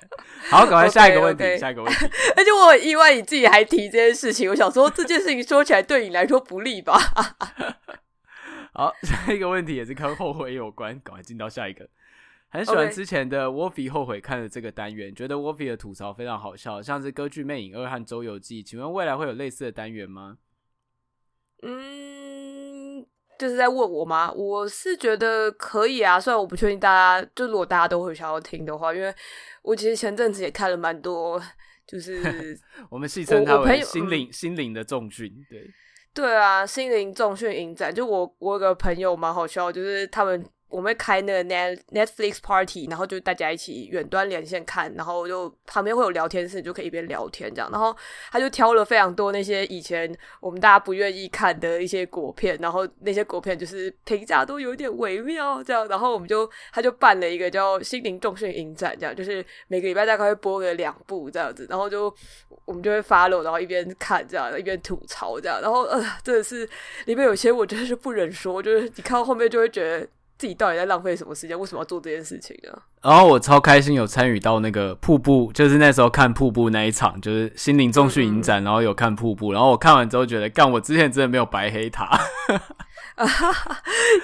[0.51, 1.59] 好，赶快下一个问题，okay, okay.
[1.59, 2.07] 下一个问题。
[2.37, 6.99] 而且我很意外，你自己还提这件事情，我想说这件事情说起来对你来说不利吧？
[8.79, 11.89] 好， 下一个问题也是跟后悔有关，赶快进到下一个。
[12.49, 18.63] 很喜欢之前的 Wolfie 后悔看的这个单元.觉得 Wolfie 的吐槽非常好笑，像是《歌剧魅影二》和《周游记》。
[18.67, 20.39] 请问未来会有类似的单元吗？
[21.65, 23.05] 嗯，
[23.37, 24.31] 就是在问我吗？
[24.31, 29.13] 我是觉得可以啊，虽然我不确定大家，就如果大家都会想要听的话，因为
[29.63, 31.43] 我其实前阵子也看了蛮多，
[31.85, 32.57] 就是
[32.89, 35.69] 我们戏称他为心灵心灵的重训，对
[36.19, 37.95] 对啊，心灵重训营展。
[37.95, 41.45] 就我我有个朋友蛮好笑，就是他们我们开那个
[41.93, 47.71] Netflix Party，然后就大家一起远端连线看，然后就旁边会有聊天室，就可以一边聊天这样。
[47.73, 47.97] 然后
[48.31, 55.89] 他就挑了非常多那些以前我们大家不愿意看的一些国片，然后那些国片就是评价都有点微妙这样。
[55.89, 62.15] 然后我们就他就办了一个叫“心灵重训影展”这样，就是每个礼拜大概会播个两部这样子，然后就
[62.67, 65.63] 我们就会 follow，然后一边看这样，一边吐槽这样。
[65.63, 66.69] 然后呃，真的是
[67.07, 70.07] 里面有些我真的是不忍说，就是你看到后面就会觉得。
[70.39, 71.59] 自己到底在浪费什么时间？
[71.59, 72.83] 为什么要做这件事情呢？
[73.03, 82.09] 然后我超开心有参与到那个瀑布，就是那时候看瀑布那一场，就是心灵重训影展，然后有看瀑布，然后我看完之后觉得，干，我之前真的没有白黑他，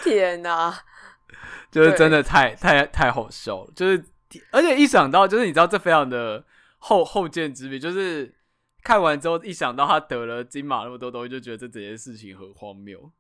[0.05, 0.73] 天哪，
[1.73, 4.05] 就是真的太太太好笑了，就是
[4.53, 6.45] 而且一想到，就是你知道这非常的
[6.79, 8.33] 后后见之明，就是
[8.85, 13.11] 看完之后一想到他得了金马那么多东西，就觉得这整件事情很荒谬。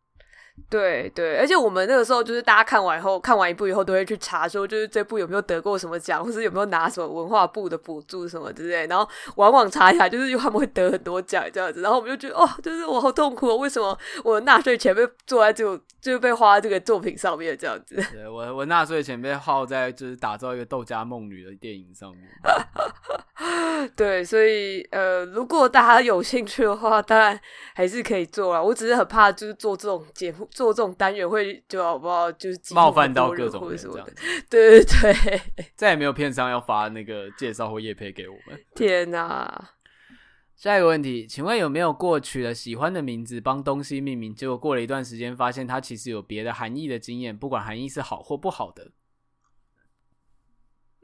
[0.71, 8.87] 对对，而且我们那个时候就是大家看完以后，看完一部以后都会去查说，就是这部有没有得过什么奖，或是有没有拿什么文化部的补助什么之类。
[8.87, 11.81] 然后往往查一下，就是他们会得很多奖这样子。
[11.83, 17.97] 然后我们就觉得，哦，就是我好痛苦哦，为什么我的纳税钱被做在这种，就是被花在这个作品上面这样子？
[18.12, 22.21] 对我我纳税钱被耗在就是打造一个豆家梦女的电影上面。
[23.97, 27.38] 对，所以呃，如果大家有兴趣的话，当然
[27.75, 28.62] 还是可以做啊。
[28.62, 30.43] 我只是很怕，就是做这种节目。
[30.50, 32.30] 做这种单元会就好不好？
[32.33, 34.14] 就是冒犯到各种人这样子。
[34.50, 38.64] 对对对，再也没有片商要发那个介绍或业配给我们。
[38.74, 39.70] 天哪！
[40.54, 47.37] 下一个问题，请问有没有过取了喜欢的名字帮东西命名，结果过了一段时间发现它其实有别的含义的经验？
[47.37, 48.92] 不管含义是好或不好的。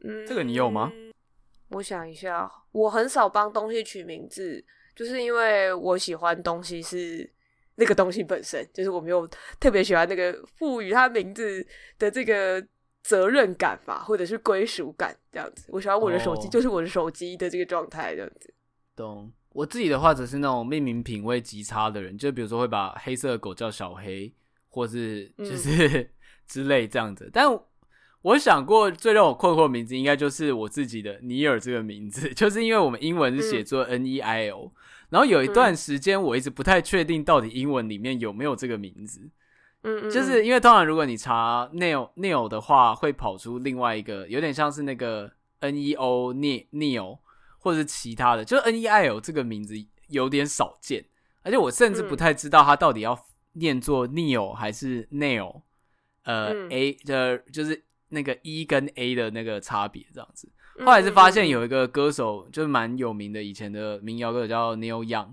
[0.05, 0.93] 嗯，这个你有吗？
[1.71, 7.33] 我想一下，我很少帮东西取名字，就是因为我喜欢东西是。
[7.81, 11.67] 那个东西本身就是我没有特别喜欢那个赋予它名字
[11.99, 12.65] 的这个
[13.03, 15.65] 责任感吧，或者是归属感这样子。
[15.71, 18.55] 我喜欢我的手机就是我的手机的这个状态这样子。
[18.95, 19.33] 懂。
[19.53, 24.33] 我自己的话，只是那种命名品味极差的人，就比如说会把黑色的狗叫小黑，
[24.69, 26.09] 或是就是、嗯、
[26.47, 27.29] 之类这样子。
[27.33, 27.49] 但
[28.23, 34.67] 我想过最让我困惑的名字，应该就是我自己的尼尔这个名字， 就是因为我们英文是写作 N E I L。
[34.67, 34.73] 嗯
[35.11, 39.21] 然后有一段时间，我一直不太确定到底英文里面有没有这个名字。
[39.83, 47.19] 嗯嗯，就是因为当然，如果你查 Neil Neil 的话，会跑出另外一个有点像是那个 N E O Neil Neil，
[47.59, 49.75] 或者是其他的，就是 N E I L 这个名字
[50.09, 51.05] 有点少见，
[51.43, 53.19] 而且我甚至不太知道它到底要
[53.55, 55.63] 念作 Neil 还是 Nail，
[56.25, 60.47] 呃、嗯、A 的就是那个 E 跟 A 的那个差别这样子。
[60.85, 65.29] 后来是发现有一个歌手，就是蛮有名的，以前的民谣歌手叫 Neil Young，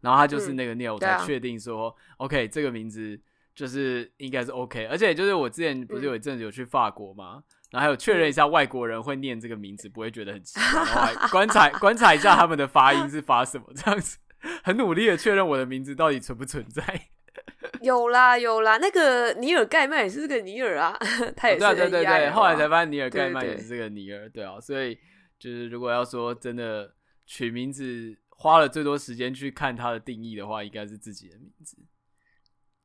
[0.00, 3.18] 然后他就是那个 Neil，才确定说，OK，这个名字
[3.54, 14.18] 就是应该是 OK，而且就是我之前不是有一阵子有去法国嘛，然后还有确认一下外国人会念这个名字，不会觉得很奇怪，然后还观察 观察一下他们的发音是发什么，这样子
[14.62, 17.08] 很努力的确认我的名字到底存不存在。
[17.82, 20.96] 有啦有啦，那个尼尔盖曼也是这个尼尔啊，
[21.36, 21.74] 他也是、哦。
[21.74, 24.96] 对对对对，后来才发现尼尔盖曼也是这个尼尔，对啊，所以
[25.38, 26.92] 就是如果要说真的
[27.26, 31.76] 取名字花了最多时间去看它的定义的话，应该是自己的名字。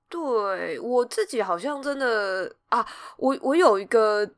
[0.10, 2.86] 对，我自己好像真的啊，
[3.17, 4.30] 我我有一个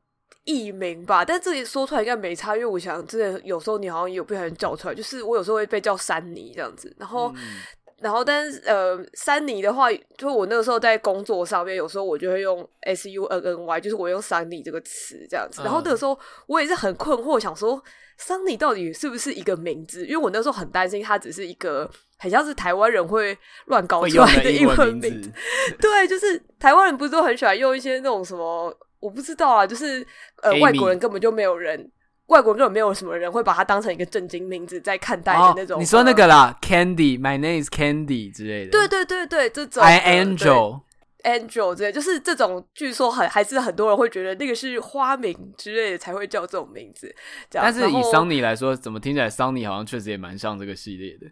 [0.46, 7.34] 艺名吧，但这里说出来应该没差，因为我想真的有时候你好像有不小心叫出来，就是我有时候会被叫珊妮这样子，然后。
[7.36, 7.60] 嗯
[8.02, 15.62] 然后，但是呃，珊妮的话，就我那个时候在工作上面，有时候我就会用 S U N N Y，就是我用珊妮这个词这样子。
[15.64, 17.82] 然后那个时候我也是很困惑，想说
[18.18, 20.06] 珊妮到底是不是一个名字？
[20.06, 25.34] 因为我那时候很担心它只是一个很像是台湾人会乱搞出来的英文名
[25.80, 30.06] 对，就是台湾人不是都很喜欢用一些那种什么，我不知道啊，就是
[30.42, 31.90] 呃.外国人根本就没有人。
[32.28, 35.78] 外国根本没有什么人会把它当成一个正经名字在看待的那种。
[35.78, 38.72] 哦、你说那个啦、呃、，Candy，My name is Candy 之类的。
[38.72, 39.84] 对对对对，这种。
[39.84, 42.68] I Angel，Angel 之类，就是这种。
[42.74, 47.14] 据说很还是很多人会觉得那个是花名之类的才会叫这种名字。
[47.52, 51.28] 但是以桑尼来说，怎么听起来桑尼好像确实也蛮像这个系列的。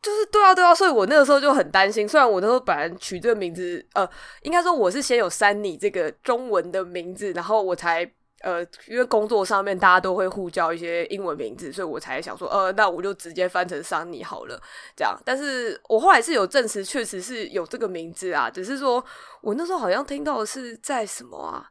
[0.00, 2.08] 就是对啊对啊，所以我那个时候就很担心。
[2.08, 4.08] 虽然我那时候本来取这个名字，呃，
[4.40, 8.10] 应该说我是先有珊妮这个中文的名字，然后我才。
[8.40, 14.60] 呃，因为工作上面大家都会互叫一些英文名字，所以我才想说，呃，那我就直接翻成桑尼好了，
[14.94, 15.20] 这样。
[15.24, 19.04] 但是我后来是有证实，确实是有这个名字啊，只是说
[19.40, 21.66] 我那时候好像听到的是在什么啊，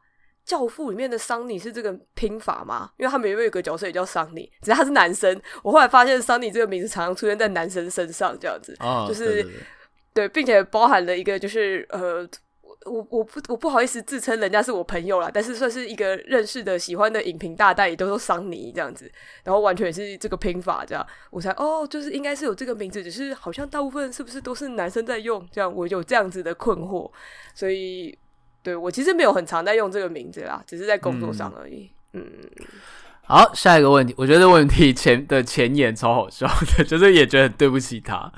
[0.50, 2.90] 《教父》里面的桑尼是这个拼法吗？
[2.98, 5.40] 因为他们有一个角色也叫桑尼，只是他是男生。
[5.62, 9.46] 我后来发现桑尼这个名字常常出现在男生身上，这样子，哦、就是
[10.12, 12.28] 对，并且包含了一个就是呃。
[12.88, 19.10] 我我不我不好意思自称人家是我朋友啦，但是算是一个认识的喜欢的影评大代，也都说桑尼这样子，
[19.44, 27.10] 然后完全也是这个拼法这样，我才哦，就是应该是有这个名字，只是好像大部分是不是都是男生在用，这样我有这样子的困惑，
[27.54, 28.16] 所以
[28.62, 32.24] 对我其实没有很常在用这个名字啦，只是在工作上而已，嗯。
[32.40, 32.66] 嗯
[33.30, 36.46] 好，下一个问题，我觉得问题前的前言超好笑
[36.78, 38.32] 的， 就是也觉得很对不起他。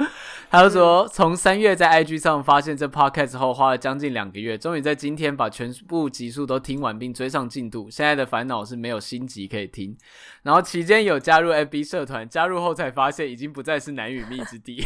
[0.52, 7.88] 他就说，从三月在 IG 上发现这 Podcast 后，花了将近两个月，终于在今天把全部集数都听完并追上进度。
[7.88, 9.96] 现在的烦恼是没有新集可以听，
[10.42, 14.84] 然后期间有加入 FB 社团，加入后才发现已经不再是男与蜜之地。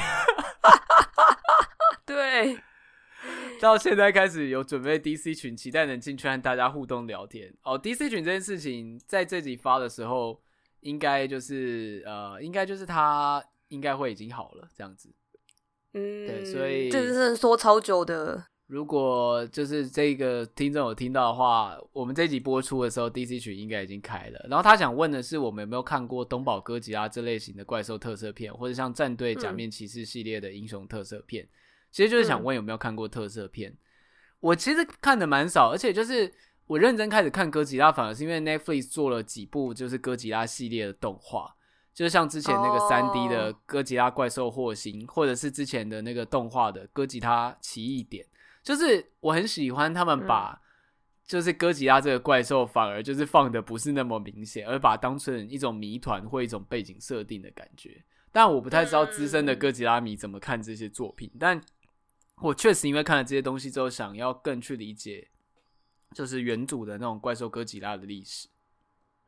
[2.04, 2.58] 对。
[3.58, 7.50] 到现在开始有准备 DC 群，期待能进去和大家互动聊天。
[7.62, 10.42] 哦，DC 群这件事情在这集发的时候，
[10.80, 15.08] 应该就是呃，应该就是他应该会已经好了这样子。
[15.95, 18.45] 嗯，对，所以这是说超久的。
[18.66, 24.47] 如果就是这个听众有听到的话，我们这集播出的时候，DC 群应该已经开了。
[24.49, 31.45] 然后他想问的是，我们有没有看过东宝哥吉拉这类型的怪兽特色片，或者像战队假面骑士系列的英雄特色片？
[31.45, 31.49] 嗯
[31.95, 33.78] 其实就是想问有没有看过特色片，嗯、
[34.40, 36.28] 我其实看的蛮少，而且就是
[36.66, 41.55] 我认真开始看哥吉拉，反而是因为 Netflix 做了几部就是哥吉拉系列的动画，
[41.95, 48.26] 就是像之前那个三 D 的哥吉拉怪兽祸星，或者是之前的那个动画的哥吉拉奇异点，
[48.62, 50.61] 就是我很喜欢他们把
[51.26, 58.05] 就是哥吉拉这个怪兽反而就是放的不是那么明显，而把它当成一种谜团或一种背景设定的感觉。
[58.32, 61.59] 但我不太知道资深的哥吉拉迷怎么看这些作品，但。
[62.42, 65.28] 我确实因为看了这些东西之后，想要更去理解，
[66.12, 68.49] 就是原主的那种怪兽哥吉拉的历史。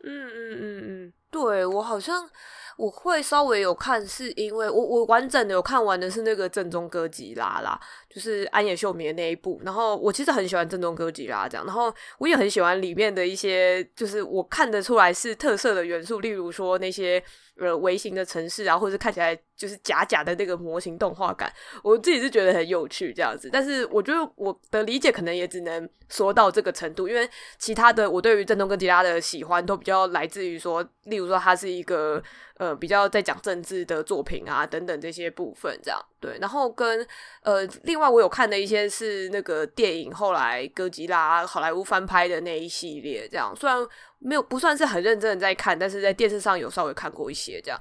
[0.03, 2.29] 嗯嗯嗯嗯，对，我好像
[2.77, 9.61] 我会稍微有看，是因为我我完整的有看完的是那个正宗哥吉拉啦，就是安野秀明的那一部。
[9.65, 17.23] 然后我其实很喜欢正宗哥吉拉这样，然后我也很喜欢里面的一些，就是我看得出来是特色的元素，例如说那些。
[17.59, 21.51] 呃，微型的城市啊，或者看起来就是假假的那个模型动画感，
[21.83, 23.49] 我自己是觉得很有趣这样子。
[23.51, 30.87] 但是我觉得我的理解可能也只能说到这个程度，因为其他的我对于正宗哥吉拉的喜欢都比较来自于说，
[31.17, 32.23] 如说它是一个。
[32.59, 36.39] 呃，比较在讲政治的作品啊，等等这些部分，这样对。
[36.41, 37.07] 然后跟
[37.43, 43.87] 呃，另外我有看的一些是那个电影，后来哥吉拉好莱坞翻拍的那一系列，这样虽然
[44.21, 47.79] 没有不算是很认真的在看，但是在电视上有稍微看过一些这样。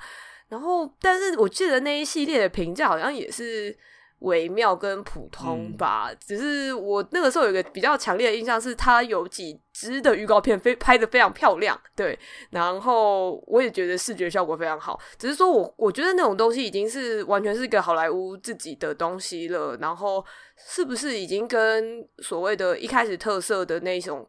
[0.49, 3.73] 然后，但是我记得那一系列的评价好像也是。
[4.25, 12.17] 微妙跟普通吧，嗯、只是我那个时候有一个比较强烈的印象，是它有几支的预告片非拍的非常漂亮，对，
[12.49, 14.99] 然后我也觉得视觉效果非常好。
[15.17, 20.23] 只是说我我觉得那种东西已经是完全是一个好莱坞自己的东西了，然后
[20.55, 24.27] 是不是已经跟所谓的一开始特色的那种。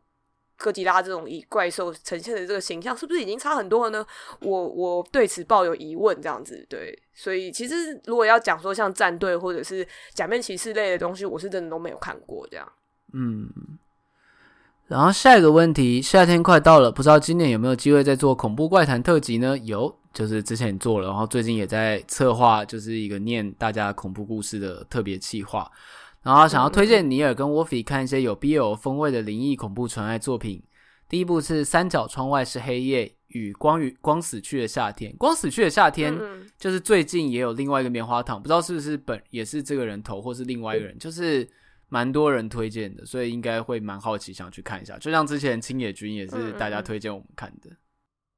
[0.56, 4.06] 哥吉拉这种以怪兽呈现的这个形象，是不是已经差很多了呢？
[4.40, 12.66] 我我对此抱有疑问，这样子对，所以其实如果要讲说像战队或者是假面骑士类的东西，我是真的都没有看过这样。
[13.12, 13.48] 嗯，
[14.86, 19.56] 然后下一个问题，夏天快到了，不知道今年有没有机会再做恐怖怪谈特辑呢？
[19.58, 25.70] 有，就是之前做了，然后最近也在策划，就是一个念大家恐怖故事的特别企划。
[26.26, 30.60] 然后想要推荐尼尔跟沃菲看一些有 BL 风味的灵异恐怖纯爱作品。
[31.08, 35.12] 第一部是《三角窗外是黑夜》与《光与光死去的夏天》。
[35.16, 36.12] 《光死去的夏天》
[36.58, 41.48] 就是最近也有另外一个棉花糖，不知道是不是本也是这个人投，或是另外一个人，就是
[41.88, 44.98] 蛮多人推荐的，所以应该会蛮好奇，想去看一下。
[44.98, 47.70] 就像之前青野君也是大家推荐我们看的。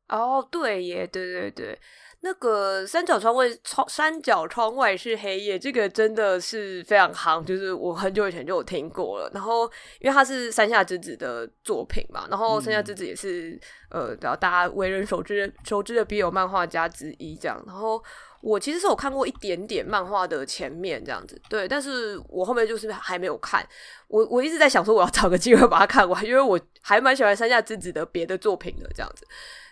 [0.09, 1.79] 哦，对耶，对对对。
[2.21, 9.31] 那个三角窗外窗三角窗外是黑夜，这个真的是非常夯，就是我很久以前就有听过了。
[9.33, 13.53] 然后因为它是山下之子的作品嘛，然后山下之子也是、
[13.91, 17.63] 嗯、呃，然后大家为人熟知熟知的 BL 漫画家之一这样。
[17.65, 18.03] 然后
[18.41, 23.65] 我其实是有看过一点点漫画的前面这样子，对，但是我后面就是还没有看。
[24.09, 29.25] 我我一直在想说我要找个机会把它看完，因为我还蛮喜欢山下之子的别的作品的这样子。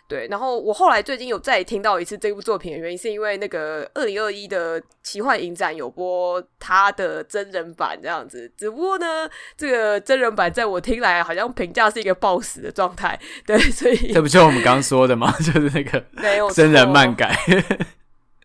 [0.09, 8.49] 对，然后我后来最近有再听到一次这部作品的原因，是因为那个二零二一的奇幻影展有播他的真人版这样子。
[8.57, 13.19] 只不过呢，这个真人版在我听来好像评价是一个暴死的状态。
[13.45, 15.35] 对，所以这不就我们刚刚说的吗？
[15.43, 17.37] 就是那个没有真人漫改。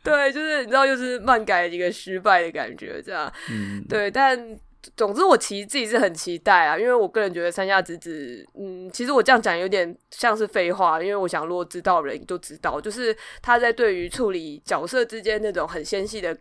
[0.04, 3.32] 对，就是你知道，又是漫改一个失败的感觉，这样。
[3.52, 4.58] 嗯，对，但。
[4.96, 16.36] 总之，我其实自己是很期待啊，因为我个人觉得三下直子，嗯，其实我这样讲有点像是废话，因为我想如果知道的人就知道，就是他在对于处理角色之间那种很纤细的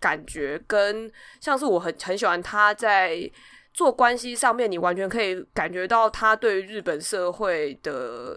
[0.00, 3.30] 感觉，跟像是我很很喜欢他在
[3.72, 8.36] 做关系上面，你完全可以感觉到他对日本社会的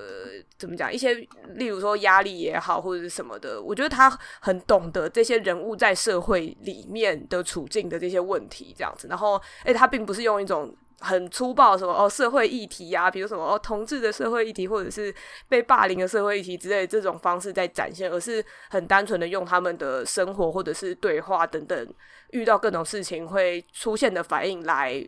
[0.57, 1.13] 怎么讲一些，
[1.55, 4.09] 例如说压力也好，或者是什么的，我觉得他
[4.39, 9.07] 很懂得这些人物在社会里面的处境的这些问题，这样子。
[9.07, 10.75] 然后，哎，他并不是用一种。
[11.01, 15.13] 很粗暴什么哦，社会议题呀、啊，比如什么哦，同志的社会议题，或者是
[15.49, 21.93] 被霸凌的社会议题之类的这种方式在展现，而是很单纯的用他们的生活或者是对话等等
[22.31, 25.05] 遇到各种事情会出现的反应来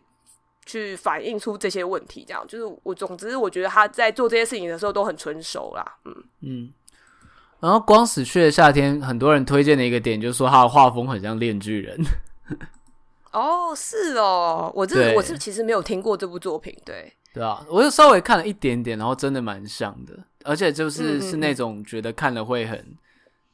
[0.67, 2.23] 去反映出这些问题。
[2.27, 5.97] 这样就是我，总之我觉得他在做这些事情的时候都很成熟啦。
[6.05, 6.73] 嗯嗯。
[7.59, 11.97] 然后《光死去的夏天》，很多人推荐的一个点就是说他的画风很像《炼巨人》。
[13.33, 22.95] 哦，是哦，我这我是其实没有听过这部作品，对对啊，我就稍微看了一点点，然后真的蛮像的，而且就是是那种觉得看了会很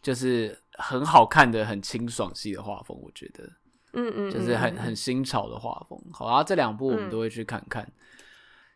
[0.01, 3.43] 就是很好看的很清爽系的画风，我觉得，
[3.93, 5.99] 嗯嗯，就是很很新潮的画风。
[6.11, 7.87] 好啊，这两部我们都会去看看。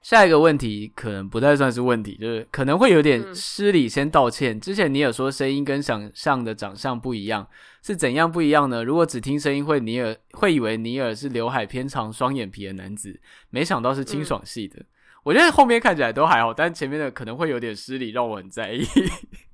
[0.03, 4.55] 下一个问题可能不太算是问题，就是可能会有点失礼，先道歉。
[4.55, 7.45] 嗯、之前你有说声音跟想象的长相不一样，
[7.83, 8.83] 是怎样不一样呢？
[8.83, 14.79] 如果只听声音会尼尔会以为尼尔是刘海偏长、双眼皮的男子，没想到是清爽系的。
[14.79, 14.85] 嗯、
[15.23, 18.85] 我觉得后面看起来都还好，但前面的可能会有点失礼，让我很在意。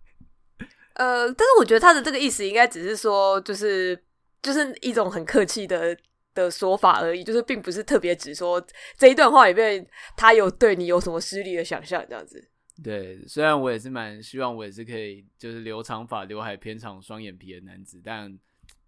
[0.96, 4.00] 呃，但是我觉得他的这个意思应该只是说，就是
[4.44, 5.98] 就是一种很客气的。
[6.36, 8.60] 的说法而已，就是并不是特别指说
[8.98, 9.86] 这一段话里面
[10.18, 12.50] 他有对你有什么失礼的想象这样子。
[12.84, 18.36] 对，虽然我也是蛮希望我也是可以就是留长发、刘海偏长、双眼皮的男子，但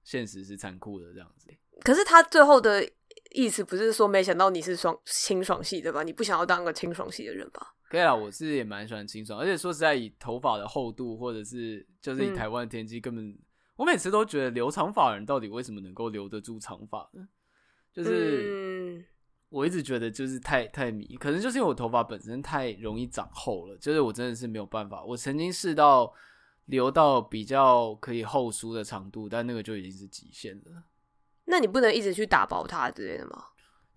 [0.04, 1.54] 现实是残酷的这样子。
[1.84, 2.84] 可是他最后的
[3.36, 6.02] 意思不是说没想到你是爽清爽系的吧？
[6.02, 7.76] 你不想要当个清爽系的人吧？
[7.90, 13.38] 可以啊，我是也蛮喜欢清爽，而且说实在，以头发的厚度或者是就是以台湾的天气，根本、嗯、
[13.76, 17.28] 我每次都觉得留长发的人到底为什么能够留得住长发呢？
[17.94, 19.06] 就是，
[19.50, 25.04] 我一直觉得就是太太迷，可能就是因为我头发本身太容易长厚了，就是我真的是没有办法。
[25.04, 26.14] 我曾经试到
[26.66, 30.84] 留到比较可以后梳的长度，但那个就已经是极限了。
[31.46, 33.46] 那你不能一直去打薄它之类的吗？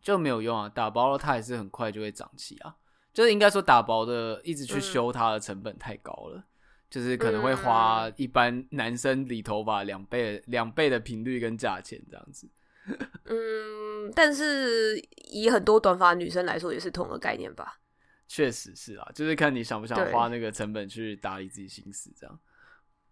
[0.00, 2.76] 就没有用啊，打薄了它还是很快就会长齐啊。
[3.12, 6.44] 就是应该说打薄的一直去修它的成本太高了，嗯、
[6.90, 12.48] 就是可能会花一般男生理头发两倍两倍的频率跟价钱这样子。
[13.28, 14.98] 嗯，但是
[15.30, 17.78] 以很多短发女生来说，也是同个概念吧？
[18.26, 22.38] 确实是啊，就是看你想不想花那个成本去打理自己心思，这样。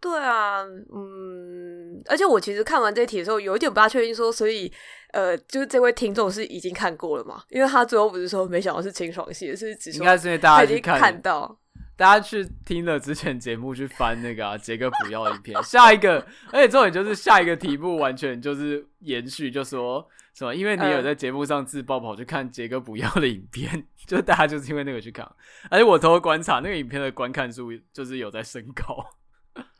[0.01, 4.73] 对啊，嗯，而且我其实看完这题的时候，有一点不大确定，说，所以，
[5.13, 7.43] 呃，就是这位听众是已经看过了嘛？
[7.49, 11.59] 因为他最后不是说没想到是清爽系，是只说应该是因为大家已经看到。
[11.97, 15.61] 大家去听了之前节目，去翻那个啊， 杰哥不要影片。
[15.63, 20.55] 下一个，而且重点就是下一个题目完全就是延续，就说什么？
[20.55, 25.27] 因为你有在节目上自爆跑去看杰哥不要的影片， 就大家就是因为那个去看。
[25.71, 29.05] 而且我偷偷观察，那个影片的观看数就是有在升高。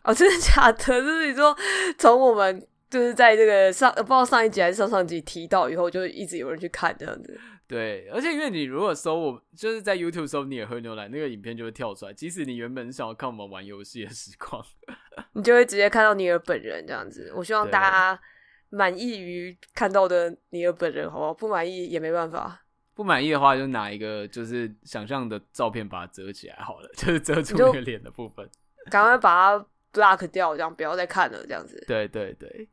[0.03, 0.79] 哦，真的假的？
[1.03, 1.55] 就是你说
[1.99, 7.39] 从我们就是在这个上不知道上一集还是上上集提到以后，就一直有人去看这样子。
[7.69, 12.13] 对，而且因为你如果搜我，就是在 YouTube 搜你也喝牛奶，那个影片就会跳出来。
[12.13, 14.65] 即使你原本想要看我们玩游戏的时光，
[15.35, 17.33] 你就会直接看到尼尔本人这样子。
[17.35, 18.21] 我希望大家
[18.69, 21.35] 满意于看到的尼尔本人，好不好？
[21.35, 22.63] 不满意也没办法。
[22.95, 28.49] 不满意的话，就拿一个就是想象的照片把它遮起来好了， 就是遮住那个脸的部分，
[28.91, 31.83] 赶快把它 block 掉，这样不要再看了，这样子。
[31.89, 32.69] 对对对。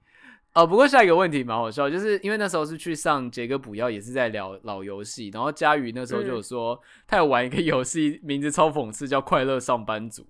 [0.53, 10.21] 哦，不过下一个问题蛮好笑，就是因为那时候是去上杰哥补药，也是在聊老游戏，然后佳宇那时候就有说，嗯、他有玩一个游戏，名字超讽刺，叫《快乐上班族》，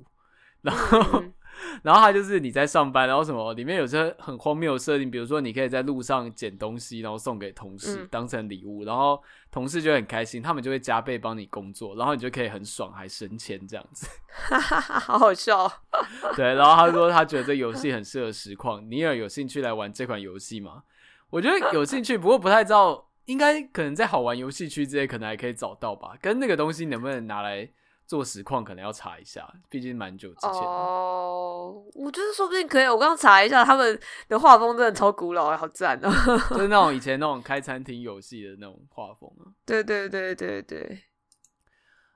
[0.62, 1.22] 然后。
[1.22, 1.34] 嗯
[1.82, 15.72] 然后他就是你在上班，然后什么里面有些很荒谬的设定，比如说你可以在路上捡东西，然后送给同事当成礼物，嗯、然后同事就很开心，他们就会加倍帮你工作，然后你就可以很爽还升迁这样子，哈哈哈，好好笑。
[16.36, 20.84] 对，然后他说他觉得这游戏很适合实况，尼尔有兴趣来玩这款游戏吗？
[21.30, 27.70] 我觉得有兴趣，不过不太知道，应该可能在好玩游戏区之类可能还可以找到吧，跟那个东西能不能拿来。
[28.06, 30.52] 做实况可能要查一下，毕竟蛮久之前。
[30.52, 32.86] 哦，我觉得说不定可以。
[32.86, 36.10] 我刚刚查一下，他们的画风真的超古老，好赞哦！
[36.52, 39.52] 就是那种以前那种开餐厅游戏的那种画风啊。
[39.66, 41.04] 对对对对对。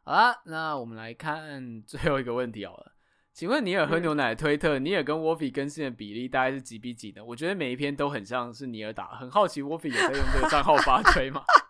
[0.04, 2.94] 好啦，那我们来看 最后一个问题好了。
[3.34, 7.24] 请问尼尔喝牛奶的推特，嗯、尼尔跟沃菲更新的比例大概是几比几呢？
[7.24, 11.44] 我觉得每一篇都很像是尼尔打，很好奇沃菲也在用这个账号发推吗？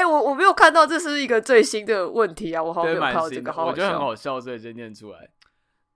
[0.00, 2.62] 哎、欸，我我没有看到，这是一个最新的问题啊！
[2.62, 5.28] 我好像没有看到这个好好，我觉得很好笑，所以就念出来。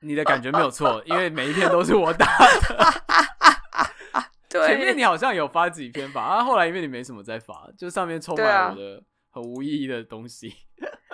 [0.01, 2.55] 你的感觉没有错，因为每一篇都是我打的。
[4.51, 10.53] 对，前面你好像有发几篇吧，啊，后来因为你没什么在发，就上面充满了我的很无意义的东西。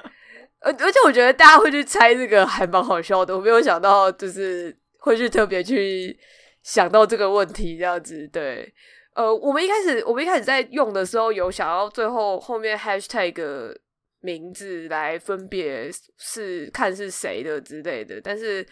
[0.59, 6.19] 而而且我觉得大家会去猜这个还蛮好笑的，我没有想到就是会去特别去
[6.65, 8.27] 想到这个问题这样子。
[8.27, 8.75] 对，
[9.15, 13.77] 呃，我们一开始我们一开始在用的时候有想要最后后面 hashtag
[14.21, 18.67] 名字来分别是看是谁的之类的，但是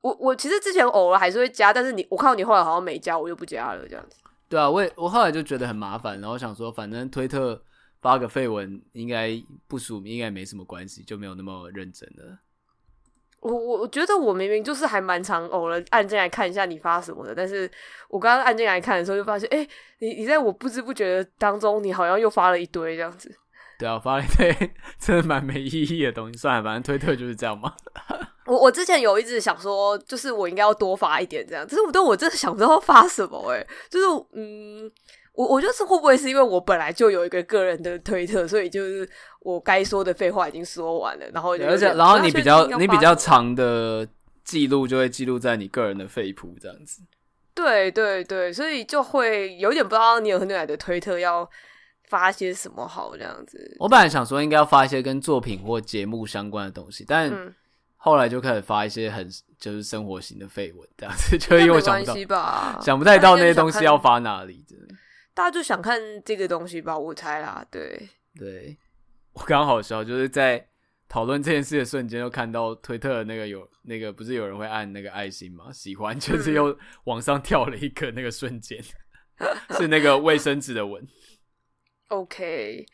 [0.00, 4.16] 我我其实之前偶尔还是会加，但是你我看到你后来好像没加，我就不加了这样子。
[4.48, 7.62] 对啊，我也我后来就觉得很麻烦，然后想说反正推特。
[8.04, 9.30] 发个废文应该
[9.66, 12.38] 不署名，应该没什么关系，就没有那么认真了。
[13.44, 17.70] 我我我觉得我明明就是还蛮常偶尔按进来看一下你发什么的，但是
[18.08, 19.68] 我刚刚按进来看的时候就发现，哎、欸，
[19.98, 23.30] 你你在我不知不觉的当中，你好像又发了一堆这样子。
[23.78, 26.38] 对啊，发了一堆 真的蛮没意义的东西。
[26.38, 27.74] 算了，反正推特就是这样嘛。
[28.46, 34.90] 我我之前有一直想说，就是我应该要多发一点这样，只是我但我真的想不到发什么哎、欸，就是嗯。
[35.34, 39.08] 我我就是会不会是因为我本来就有一个个人的推特，所以就是
[39.40, 44.06] 我该说的废话已经说完了，然后而且然后你比较你比较长的
[44.44, 47.02] 记录就会记录在你个人的废谱这样子。
[47.52, 51.48] 对对对，所以就会有点不知道你有很久的推特要
[52.08, 53.76] 发些什么好这样子。
[53.78, 57.32] 我本来想说应该要发一些跟作品或节目相关的东西，但
[57.96, 59.28] 后来就开始发一些很
[59.58, 64.76] 就是生活型的废文这样子， 就因为我想不到想不太到那些东西要发哪里的。
[65.34, 67.66] 大家就想看这个东西吧，我猜啦。
[67.70, 68.08] 对，
[68.38, 68.76] 对
[69.32, 70.68] 我刚好笑，就是在
[71.08, 75.72] 讨论这件事的瞬间，又看到推特的那个有那个不是有人会按那个爱心吗？
[75.72, 78.82] 喜欢就是又往上跳了一个那个瞬间，
[79.76, 81.06] 是那个卫生纸的文。
[82.08, 82.86] OK，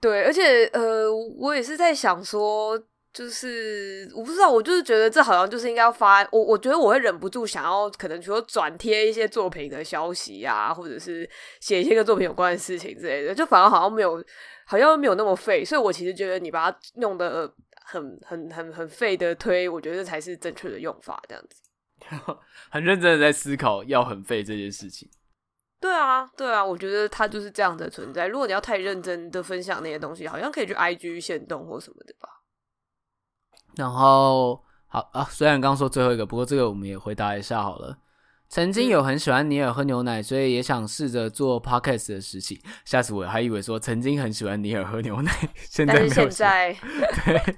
[0.00, 2.84] 对，而且呃，我也是在想说。
[3.18, 14.24] 就是我不知道，我就是觉得这好像就是应该要发我，我觉得我会忍不住想要可能说转贴一些作品的消息啊，或者是写一些跟作品有关的事情之类的，就反而好像没有，
[14.66, 15.64] 好像没有那么费。
[15.64, 17.52] 所以我其实觉得你把它弄得
[17.84, 21.60] 很很很很费的推，我觉得这才是正确的用法，这样子。
[22.70, 25.10] 很认真的在思考要很费这件事情。
[25.80, 28.28] 对啊，对啊，我觉得它就是这样的存在。
[28.28, 32.28] 如果你要太认真的分享那些东西，好像可以去 IG 限动或什么的吧。
[33.78, 37.96] 然后好啊，虽然刚刚说最后一个，不过这个我们也回答一下好了。
[38.48, 42.60] 曾经有很喜欢尼尔喝牛奶，所以也想试着做 podcast 的时期。
[42.84, 45.30] 下次我还以为说曾经很喜欢尼尔喝牛奶，
[45.70, 46.08] 现在没有。
[46.08, 46.72] 现在
[47.24, 47.56] 对。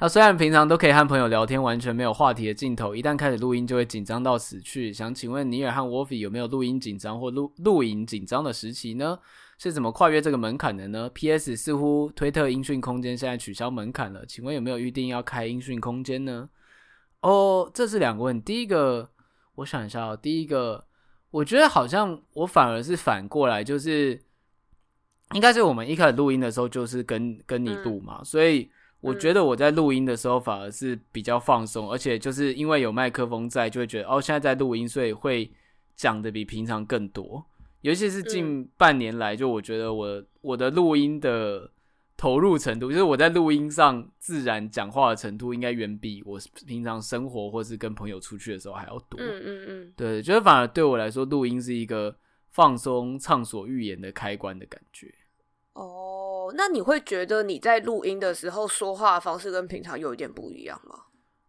[0.00, 4.92] 那虽然平常都可以和朋友聊天，完全没有话题的镜头，一旦开始录音就会紧张到死去。
[4.92, 9.18] 想请问尼尔和 Wolfie 有没有录音紧张或录录影紧张的时期呢？
[9.58, 11.56] 是怎么跨越这个门槛的呢？P.S.
[11.56, 16.48] 似乎推特音讯空间现在取消门槛了，请问有没有预定要开音讯空间呢？
[17.22, 18.44] 哦，这是两个问题。
[18.44, 19.10] 第一个，
[19.56, 20.16] 我想一下哦。
[20.16, 20.84] 第一个，
[21.32, 24.22] 我觉得好像我反而是反过来，就是
[25.32, 35.50] 应该是我们一开始录音的时候就是跟跟你录嘛，嗯，所以我觉得我在录音的时候反而是比较放松，而且就是因为有麦克风在，就会觉得哦，现在在录音，所以会
[35.96, 37.44] 讲的比平常更多。
[37.82, 41.70] 尤其是近半年来，就我觉得我我的录音的
[42.16, 49.20] 投入程度，就是我在录音上自然讲话的程度，应该远比我平常生活或是跟朋友出去的时候还要多。
[49.20, 52.16] 嗯嗯嗯，对，觉得反而对我来说，录音是一个
[52.50, 55.14] 放松、畅所欲言的开关的感觉。
[55.74, 60.96] 哦，那你会觉得你在录音的时候说话的方式跟平常有一点不一样吗？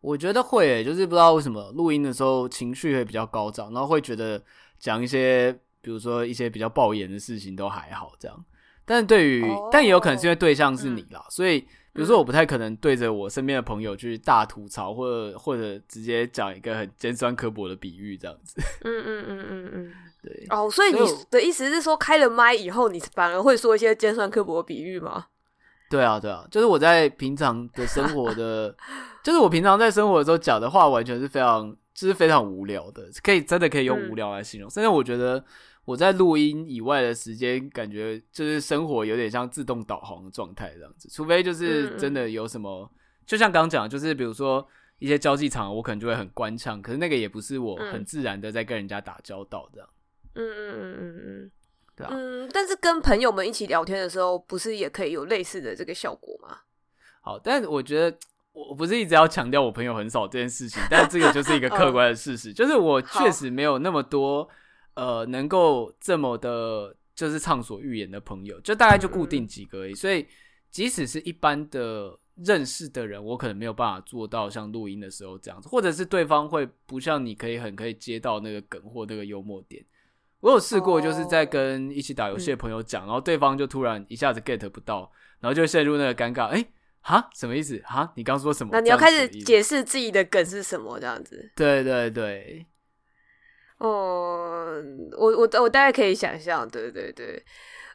[0.01, 4.39] 我觉得会欸，就是不知道为什么录音的时候情绪会比较高涨，然后会觉得
[4.77, 5.59] 讲一些。
[5.81, 8.45] 比如说一些比较爆言的事情都还好这样，
[8.85, 18.61] 但是对于，oh, 但也有可能是因为对象是你啦，嗯、所以比如说我不太可能对着我身边的朋友去大吐槽，或者或者直接讲一个很尖酸刻薄的比喻这样子。
[18.83, 20.45] 嗯嗯嗯嗯嗯，对。
[20.49, 20.99] 哦，oh, 所以你
[21.29, 25.27] 的意思是说，开了麦以后，你反而会说一些尖酸刻薄的比喻吗？
[25.89, 28.75] 对啊，对啊，就是我在平常的生活的，
[29.23, 34.69] 就是我平常在生活的时候讲的话，完全是非常，就是非常无聊的，可以真的可以用无聊来形容。
[34.69, 35.43] 甚至、嗯、我觉得。
[35.85, 44.63] 我在录音以外的时间，感觉就是生活有点像自动导航的状态这样子，除非就是真的有什么，嗯、就像刚刚讲，就是比如说
[44.99, 49.89] 一些交际场，我可能就会很官腔，可是那个也不是我很自然的在跟人家打交道这样。
[50.35, 51.51] 嗯嗯嗯嗯嗯，
[51.95, 52.11] 对啊。
[52.13, 56.55] 嗯，但是跟朋友们一起聊天的时候，不是也可以有类似的这个效果吗？
[57.21, 58.15] 好，但我觉得
[58.53, 64.49] 我不是一直要强调我朋友很少这件事情，但这个就是一个客 观的事实，就是我确实没有那么多。
[64.95, 69.93] 呃，能够这么的，就是畅所欲言的朋友，就大概就固定几个而已。
[69.93, 70.27] 所以，
[70.69, 79.81] 即使是一般的认识的人，我可能没有办法做到像录音的时候这样子，或者是对方会不像你可以很可以接到那个梗或那个幽默点，
[80.41, 86.47] 我有试过，就是在跟一起打游戏的朋友讲，然后对方就突然一下子 get 不到，然后就陷入那个尴尬。
[86.47, 86.65] 哎，
[87.01, 87.81] 哈，什么意思？
[87.85, 88.71] 哈，你刚说什么？
[88.73, 90.99] 那你要开始解释自己的梗是什么？
[90.99, 91.51] 这样子。
[91.55, 92.65] 对对对。
[93.77, 94.75] 哦，
[95.17, 97.41] 我我我大概可以想象，对对对，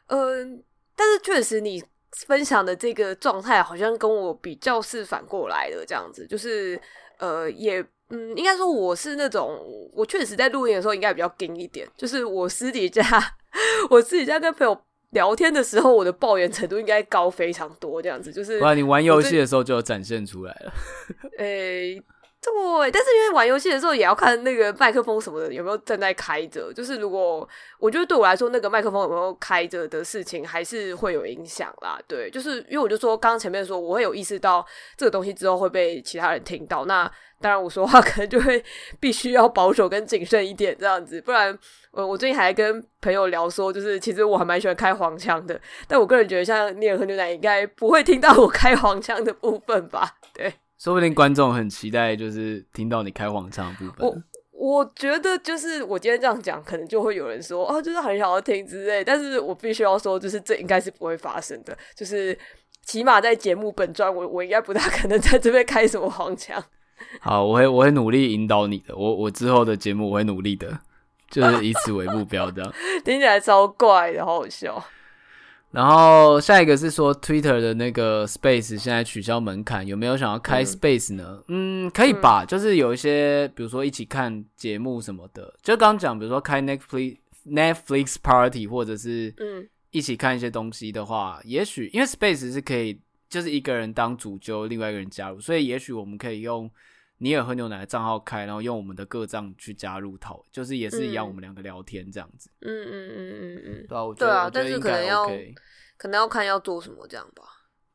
[0.07, 0.63] 嗯，
[0.95, 1.83] 但是确实你
[2.25, 6.79] 分享的这个状态好像跟我比较是反过来的，这样子，就是
[7.19, 9.59] 呃，也嗯，应该说我是那种，
[9.93, 13.03] 我确实在录音的时候应该比较硬一点，就是我私底下
[13.91, 20.73] 我私底下跟朋友聊天的时候，我的抱怨程度应该高非常多，这样子，就是，哇，你玩游戏的时候就有展现出来了，
[21.39, 22.01] 诶。
[22.45, 26.71] 对，但是因为玩游戏的时候也要看那个麦克风什么的有没有正在开着。
[26.71, 27.47] 就是如果
[27.79, 31.99] 我觉得对我来说，那个麦克风有没有开着的事情还是会有影响啦。
[32.07, 34.63] 对，就是因为我就说刚刚前面说我会有意识到
[34.95, 38.63] 这个东西之后会被其他人听到，那当然我说话可能就会
[38.99, 41.57] 必须要保守跟谨慎一点这样子，不然
[41.95, 50.17] 呃我最近还跟朋友聊说，就是其实我还蛮喜欢开黄腔的，但我个人觉得像尼尔和牛奶应该不会听到我开黄腔的部分吧？
[50.33, 50.53] 对。
[50.77, 54.05] 说不定观众很期待，就是听到你开黄腔的部分。
[54.05, 54.15] 我
[54.51, 59.01] 我觉得，就是我今天这样讲，可能就会有人说，哦，就是很想要听之类。
[59.01, 61.75] 但是我必须要说，就是这应该是不会发生的。
[61.95, 62.37] 就是
[62.83, 66.61] 起码在节目本专，我我应该不大可能在这边开什么黄腔。
[67.21, 68.95] 好，我会我会努力引导你的。
[68.95, 70.79] 我我之后的节目我会努力的，
[71.35, 72.63] 就是以此为目标的。
[73.03, 74.81] 听起来超怪的，好好笑。
[75.71, 81.43] 然后下一个是说，Twitter 的那个 Space 现在取消门槛，有没有想要开 Space 呢？
[81.49, 82.45] 嗯，嗯，可以吧。
[82.45, 96.71] 就是有一些，比如说一起看节目什么的，就刚刚讲，比如说开 Netflix Netflix Party，或者是嗯，一起看一些东西的话，嗯、也许因为 Space 是可以，就是一个人当主揪，另外一个人加入，所以也许我们可以用
[97.17, 102.49] 尼尔喝牛奶的账号开，然后用我们的个账去加入讨，就是也是一样，我们两个聊天这样子。
[102.61, 105.29] 嗯嗯嗯嗯嗯，对啊，我觉得对啊，但是可能要。
[105.97, 107.43] 可能要看要做什么这样吧。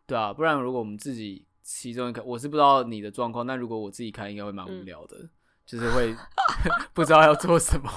[0.06, 5.30] 对啊，不然如果我们自己其中一个，我是不知道你的状况，那如果我自己开，应该会蛮无聊的，嗯、
[5.66, 6.16] 就是会
[6.94, 7.90] 不知道要做什么。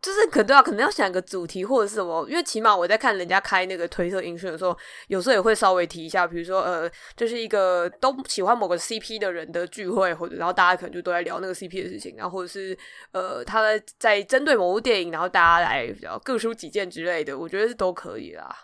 [0.00, 4.76] 就是可能对啊，可能要想个主题或者是什么，因为起码我在看人家开那个推特音讯的时候，
[5.08, 12.76] 有时候也会稍微提一下，比如说呃，就是一个都喜欢某个 CP 的人的聚会，或者然后大家可能就都在聊那个 CP 的事情，然后或者是
[13.12, 13.62] 呃，他
[13.98, 18.54] 在针对某部电影，然后大家来比较各抒己见之类的，我觉得是都可以啦。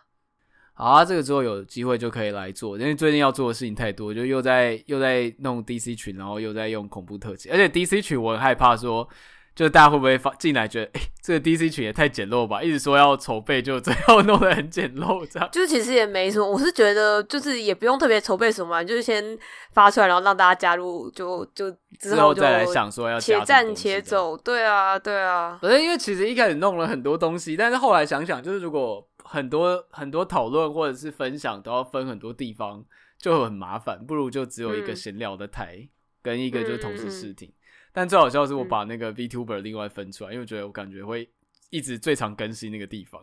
[0.75, 9.09] 好啊，这个之后有机会就可以来做，因为最近要做的事情太多，就又在又在弄 DC 群，然后又在用恐怖特辑，而且 DC 群我很害怕说。
[9.57, 12.63] 就大家会不会发进来觉得，哎、欸，这个 DC 群也太简陋吧？
[12.63, 15.49] 一直说要筹备，就最后弄得很简陋，这样。
[15.51, 19.37] 就是其实也没什么，我是觉得就是也不用特别筹备什么，就是先
[19.73, 24.37] 发出来，然后让大家加入，就就之后就再来想说要且战且走。
[24.37, 25.59] 对啊，对啊。
[25.63, 32.85] 反正因为其实一开始弄了很多东西，但是后来想想，就是如果很多很多讨论或者是分享都要分很多地方，
[33.19, 35.89] 就很麻烦，不如就只有一个闲聊的台，嗯、
[36.23, 37.51] 跟一个就是同时试听。
[37.97, 41.27] 但最好笑的是，我把那个 VTuber 另外分出来，嗯、因为我觉得我感觉会
[41.71, 43.19] 一直最常更新那个地方。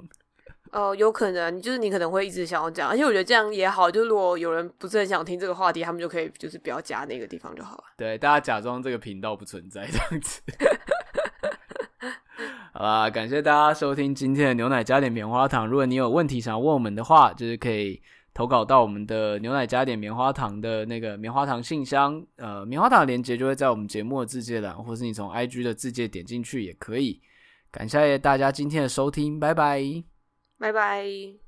[0.72, 7.84] 哦、呃，有可能，就是你可能会一直想要讲，而且我觉得这样也好，就如果有人不是很想听这个话题，他们就可以就是不要加那个地方就好了。
[7.96, 10.42] 对，大家假装这个频道不存在这样子。
[12.74, 15.68] 好啦，感谢大家收听今天的牛奶加点棉花糖。
[15.68, 18.02] 如果你有问题想要问我们的话，就是可以。
[18.34, 27.22] 投稿到我们的牛奶加点棉花糖的那个棉花糖信箱，呃，棉花糖的链接就会在我们节目的字介栏，或是你从 IG 的字介点进去也可以。
[27.72, 29.82] 感谢大家今天的收听，拜拜，
[30.58, 31.43] 拜拜。